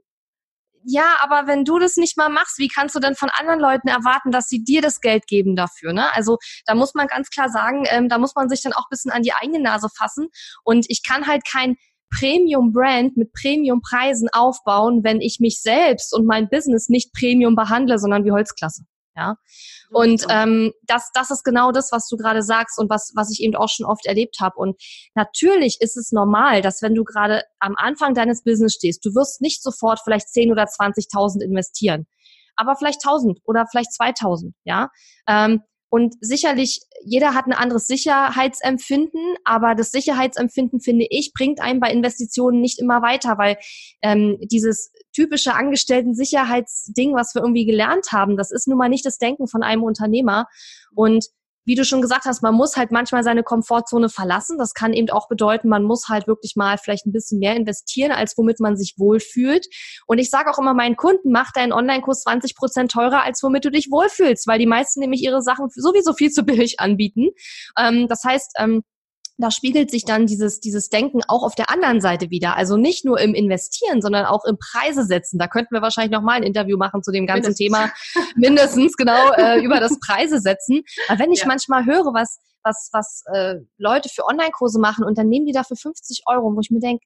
[0.84, 3.88] ja, aber wenn du das nicht mal machst, wie kannst du denn von anderen Leuten
[3.88, 5.92] erwarten, dass sie dir das Geld geben dafür?
[5.92, 6.12] Ne?
[6.14, 8.90] Also da muss man ganz klar sagen, ähm, da muss man sich dann auch ein
[8.90, 10.28] bisschen an die eigene Nase fassen.
[10.64, 11.76] Und ich kann halt kein
[12.18, 18.24] Premium-Brand mit Premium-Preisen aufbauen, wenn ich mich selbst und mein Business nicht Premium behandle, sondern
[18.24, 18.84] wie Holzklasse.
[19.18, 19.34] Ja.
[19.90, 23.42] Und ähm, das, das ist genau das, was du gerade sagst und was, was ich
[23.42, 24.54] eben auch schon oft erlebt habe.
[24.56, 24.80] Und
[25.16, 29.40] natürlich ist es normal, dass wenn du gerade am Anfang deines Business stehst, du wirst
[29.40, 32.06] nicht sofort vielleicht 10 oder 20.000 investieren,
[32.54, 34.88] aber vielleicht 1.000 oder vielleicht 2.000, ja.
[35.26, 41.80] Ähm, und sicherlich, jeder hat ein anderes Sicherheitsempfinden, aber das Sicherheitsempfinden, finde ich, bringt einen
[41.80, 43.56] bei Investitionen nicht immer weiter, weil
[44.02, 49.18] ähm, dieses typische Angestellten-Sicherheitsding, was wir irgendwie gelernt haben, das ist nun mal nicht das
[49.18, 50.46] Denken von einem Unternehmer.
[50.94, 51.26] Und
[51.64, 54.58] wie du schon gesagt hast, man muss halt manchmal seine Komfortzone verlassen.
[54.58, 58.12] Das kann eben auch bedeuten, man muss halt wirklich mal vielleicht ein bisschen mehr investieren,
[58.12, 59.66] als womit man sich wohlfühlt.
[60.06, 63.64] Und ich sage auch immer meinen Kunden, mach deinen Online-Kurs 20 Prozent teurer, als womit
[63.64, 67.30] du dich wohlfühlst, weil die meisten nämlich ihre Sachen sowieso viel zu billig anbieten.
[67.76, 68.82] Ähm, das heißt, ähm,
[69.38, 72.56] da spiegelt sich dann dieses, dieses Denken auch auf der anderen Seite wieder.
[72.56, 75.38] Also nicht nur im Investieren, sondern auch im Preise setzen.
[75.38, 77.58] Da könnten wir wahrscheinlich noch mal ein Interview machen zu dem ganzen mindestens.
[77.58, 77.92] Thema,
[78.36, 80.82] mindestens genau, äh, über das Preise setzen.
[81.08, 81.46] Aber wenn ich ja.
[81.46, 85.76] manchmal höre, was, was, was äh, Leute für Online-Kurse machen und dann nehmen die dafür
[85.76, 87.04] 50 Euro, wo ich mir denke,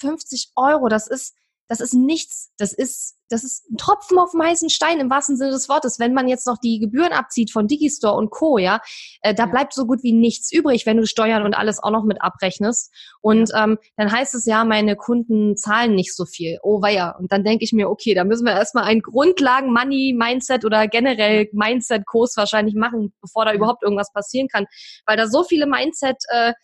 [0.00, 1.34] 50 Euro, das ist,
[1.68, 2.50] das ist nichts.
[2.56, 5.98] Das ist, das ist ein Tropfen auf dem heißen Stein im wahrsten Sinne des Wortes.
[5.98, 8.80] Wenn man jetzt noch die Gebühren abzieht von Digistore und Co., ja,
[9.20, 9.50] äh, da ja.
[9.50, 12.90] bleibt so gut wie nichts übrig, wenn du Steuern und alles auch noch mit abrechnest.
[13.20, 16.58] Und ähm, dann heißt es ja, meine Kunden zahlen nicht so viel.
[16.62, 17.10] Oh weia.
[17.18, 22.36] Und dann denke ich mir, okay, da müssen wir erstmal einen Grundlagen-Money-Mindset oder generell Mindset-Kurs
[22.38, 24.64] wahrscheinlich machen, bevor da überhaupt irgendwas passieren kann.
[25.04, 26.54] Weil da so viele Mindset- äh,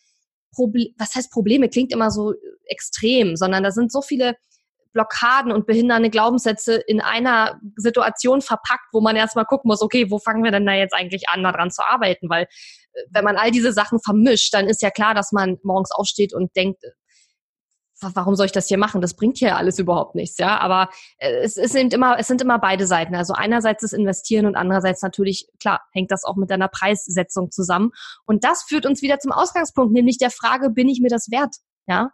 [0.55, 2.33] Proble was heißt Probleme, klingt immer so
[2.67, 4.37] extrem, sondern da sind so viele
[4.95, 10.19] Blockaden und behindernde Glaubenssätze in einer Situation verpackt, wo man erstmal gucken muss, okay, wo
[10.19, 12.31] fangen wir denn da jetzt eigentlich an, daran zu arbeiten?
[12.31, 15.91] Weil äh, wenn man all diese Sachen vermischt, dann ist ja klar, dass man morgens
[15.91, 16.91] aufsteht und denkt, äh,
[18.15, 19.01] warum soll ich das hier machen?
[19.01, 20.59] Das bringt hier alles überhaupt nichts, ja.
[20.59, 20.89] Aber
[21.19, 23.15] äh, es, es, sind immer, es sind immer beide Seiten.
[23.15, 27.91] Also einerseits das Investieren und andererseits natürlich, klar, hängt das auch mit deiner Preissetzung zusammen.
[28.27, 31.57] Und das führt uns wieder zum Ausgangspunkt, nämlich der Frage, bin ich mir das wert?
[31.87, 32.11] Ja.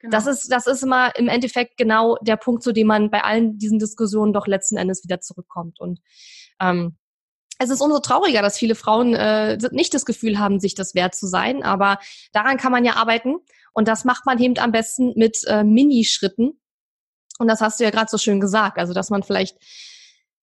[0.00, 0.10] Genau.
[0.12, 3.58] Das ist, das ist immer im Endeffekt genau der Punkt, zu dem man bei allen
[3.58, 5.80] diesen Diskussionen doch letzten Endes wieder zurückkommt.
[5.80, 6.00] Und
[6.60, 6.96] ähm,
[7.58, 11.16] es ist umso trauriger, dass viele Frauen äh, nicht das Gefühl haben, sich das wert
[11.16, 11.64] zu sein.
[11.64, 11.98] Aber
[12.32, 13.36] daran kann man ja arbeiten.
[13.72, 16.60] Und das macht man eben am besten mit äh, Minischritten.
[17.40, 18.78] Und das hast du ja gerade so schön gesagt.
[18.78, 19.56] Also, dass man vielleicht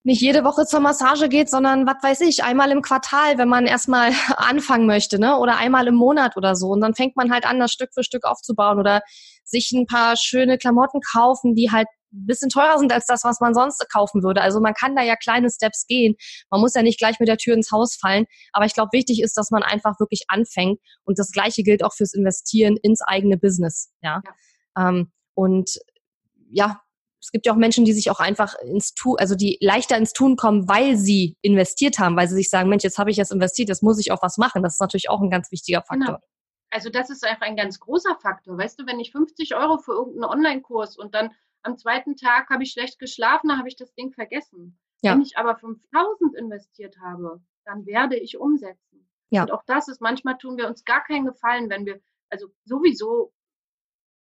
[0.06, 3.66] nicht jede Woche zur Massage geht, sondern was weiß ich, einmal im Quartal, wenn man
[3.66, 5.38] erstmal anfangen möchte, ne?
[5.40, 6.68] Oder einmal im Monat oder so.
[6.68, 9.02] Und dann fängt man halt an, das Stück für Stück aufzubauen oder
[9.44, 13.40] sich ein paar schöne Klamotten kaufen, die halt ein bisschen teurer sind als das, was
[13.40, 14.42] man sonst kaufen würde.
[14.42, 16.16] Also man kann da ja kleine Steps gehen.
[16.52, 18.26] Man muss ja nicht gleich mit der Tür ins Haus fallen.
[18.54, 20.80] Aber ich glaube, wichtig ist, dass man einfach wirklich anfängt.
[21.04, 23.92] Und das Gleiche gilt auch fürs Investieren ins eigene Business.
[24.02, 24.22] Ja.
[24.24, 24.90] ja.
[24.90, 25.80] Ähm, und
[26.52, 26.80] ja,
[27.26, 30.14] es gibt ja auch Menschen, die sich auch einfach ins Tun, also die leichter ins
[30.14, 33.32] Tun kommen, weil sie investiert haben, weil sie sich sagen, Mensch, jetzt habe ich jetzt
[33.32, 34.62] investiert, jetzt muss ich auch was machen.
[34.62, 36.18] Das ist natürlich auch ein ganz wichtiger Faktor.
[36.18, 36.20] Genau.
[36.70, 38.60] Also das ist einfach ein ganz großer Faktor.
[38.60, 41.32] Weißt du, wenn ich 50 Euro für irgendeinen Online-Kurs und dann
[41.64, 44.78] am zweiten Tag habe ich schlecht geschlafen, dann habe ich das Ding vergessen.
[45.02, 45.14] Ja.
[45.14, 49.10] Wenn ich aber 5000 investiert habe, dann werde ich umsetzen.
[49.32, 49.42] Ja.
[49.42, 52.00] Und auch das ist, manchmal tun wir uns gar keinen Gefallen, wenn wir,
[52.30, 53.34] also sowieso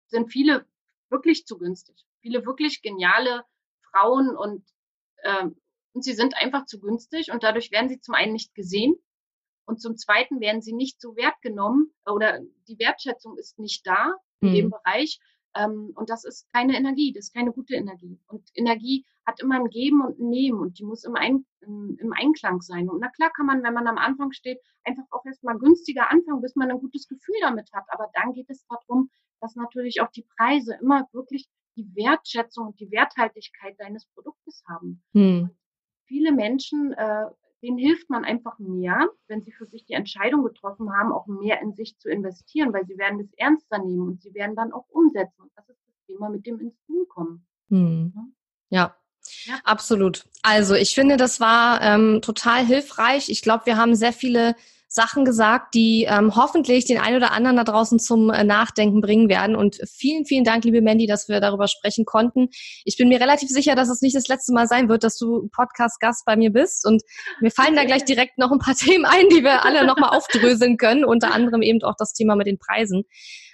[0.09, 0.66] sind viele
[1.11, 1.97] wirklich zu günstig.
[2.21, 3.45] Viele wirklich geniale
[3.91, 4.65] Frauen und,
[5.25, 5.57] ähm,
[5.93, 8.97] und sie sind einfach zu günstig und dadurch werden sie zum einen nicht gesehen
[9.69, 14.51] und zum Zweiten werden sie nicht so wertgenommen oder die Wertschätzung ist nicht da in
[14.51, 14.55] mhm.
[14.55, 15.21] dem Bereich.
[15.55, 18.19] Ähm, und das ist keine Energie, das ist keine gute Energie.
[18.29, 21.97] Und Energie hat immer ein Geben und ein Nehmen und die muss im, ein, im,
[22.01, 22.89] im Einklang sein.
[22.89, 26.41] Und na klar kann man, wenn man am Anfang steht, einfach auch erstmal günstiger anfangen,
[26.41, 27.85] bis man ein gutes Gefühl damit hat.
[27.89, 32.80] Aber dann geht es darum, dass natürlich auch die Preise immer wirklich die Wertschätzung und
[32.80, 35.03] die Werthaltigkeit deines Produktes haben.
[35.12, 35.51] Mhm.
[36.07, 37.26] Viele Menschen äh,
[37.62, 41.61] denen hilft man einfach mehr, wenn sie für sich die Entscheidung getroffen haben, auch mehr
[41.61, 44.86] in sich zu investieren, weil sie werden das ernster nehmen und sie werden dann auch
[44.89, 45.43] umsetzen.
[45.43, 47.47] Und das ist das Thema mit dem ins Tun kommen.
[47.68, 48.12] Hm.
[48.70, 48.95] Ja,
[49.45, 49.55] ja.
[49.64, 50.24] Absolut.
[50.43, 53.28] Also ich finde, das war ähm, total hilfreich.
[53.28, 54.55] Ich glaube, wir haben sehr viele
[54.89, 59.28] Sachen gesagt, die ähm, hoffentlich den einen oder anderen da draußen zum äh, Nachdenken bringen
[59.28, 59.55] werden.
[59.55, 62.49] Und vielen, vielen Dank, liebe Mandy, dass wir darüber sprechen konnten.
[62.84, 65.49] Ich bin mir relativ sicher, dass es nicht das letzte Mal sein wird, dass du
[65.53, 66.86] Podcast-Gast bei mir bist.
[66.86, 67.03] Und
[67.41, 70.78] mir fallen da gleich direkt noch ein paar Themen ein, die wir alle nochmal aufdröseln
[70.78, 71.05] können.
[71.05, 73.05] Unter anderem eben auch das Thema mit den Preisen.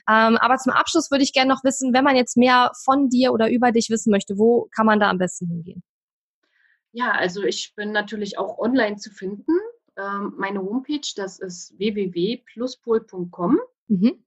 [0.09, 3.33] Ähm, aber zum Abschluss würde ich gerne noch wissen, wenn man jetzt mehr von dir
[3.33, 5.83] oder über dich wissen möchte, wo kann man da am besten hingehen?
[6.93, 9.53] Ja, also ich bin natürlich auch online zu finden.
[9.97, 13.61] Ähm, meine Homepage, das ist www.pluspol.com.
[13.89, 14.25] Mhm.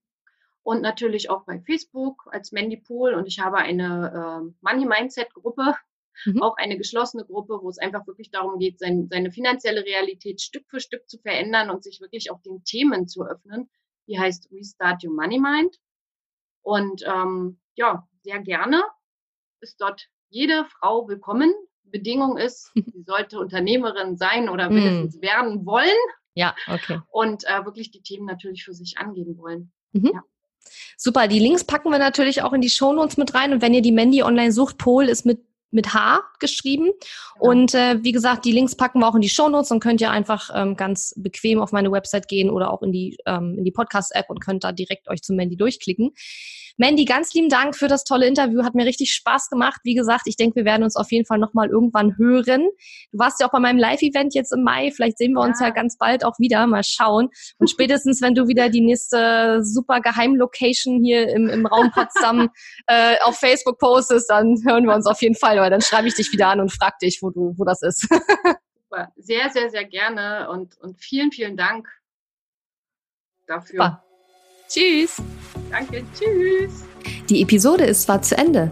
[0.64, 3.14] Und natürlich auch bei Facebook als Mandy Pool.
[3.14, 5.76] Und ich habe eine äh, Money Mindset Gruppe,
[6.26, 6.42] mhm.
[6.42, 10.66] auch eine geschlossene Gruppe, wo es einfach wirklich darum geht, sein, seine finanzielle Realität Stück
[10.70, 13.70] für Stück zu verändern und sich wirklich auch den Themen zu öffnen,
[14.08, 15.80] die heißt Restart Your Money Mind.
[16.62, 18.84] Und ähm, ja, sehr gerne
[19.62, 21.54] ist dort jede Frau willkommen.
[21.88, 25.22] Bedingung ist, sie sollte Unternehmerin sein oder mindestens mm.
[25.22, 25.88] werden wollen.
[26.34, 27.00] Ja, okay.
[27.10, 29.72] Und äh, wirklich die Themen natürlich für sich angehen wollen.
[29.92, 30.12] Mhm.
[30.14, 30.24] Ja.
[30.96, 33.54] Super, die Links packen wir natürlich auch in die Shownotes mit rein.
[33.54, 36.92] Und wenn ihr die Mandy online sucht, Pol ist mit mit H geschrieben.
[37.40, 37.52] Genau.
[37.52, 40.02] Und äh, wie gesagt, die Links packen wir auch in die Show Notes und könnt
[40.02, 43.64] ihr einfach ähm, ganz bequem auf meine Website gehen oder auch in die, ähm, in
[43.64, 46.12] die Podcast-App und könnt da direkt euch zum Mandy durchklicken.
[46.78, 48.64] Mandy, ganz lieben Dank für das tolle Interview.
[48.64, 49.82] Hat mir richtig Spaß gemacht.
[49.84, 52.68] Wie gesagt, ich denke, wir werden uns auf jeden Fall nochmal irgendwann hören.
[53.12, 54.92] Du warst ja auch bei meinem Live-Event jetzt im Mai.
[54.92, 55.48] Vielleicht sehen wir ja.
[55.48, 56.68] uns ja ganz bald auch wieder.
[56.68, 57.30] Mal schauen.
[57.58, 62.50] Und spätestens, wenn du wieder die nächste super Geheim-Location hier im, im Raum Potsdam
[62.88, 65.58] äh, auf Facebook postest, dann hören wir uns auf jeden Fall.
[65.58, 68.08] Weil dann schreibe ich dich wieder an und frag dich, wo du, wo das ist.
[68.88, 69.12] super.
[69.16, 71.88] Sehr, sehr, sehr gerne und, und vielen, vielen Dank
[73.48, 73.84] dafür.
[73.84, 74.07] Super.
[74.68, 75.22] Tschüss.
[75.72, 76.84] Danke, tschüss.
[77.30, 78.72] Die Episode ist zwar zu Ende,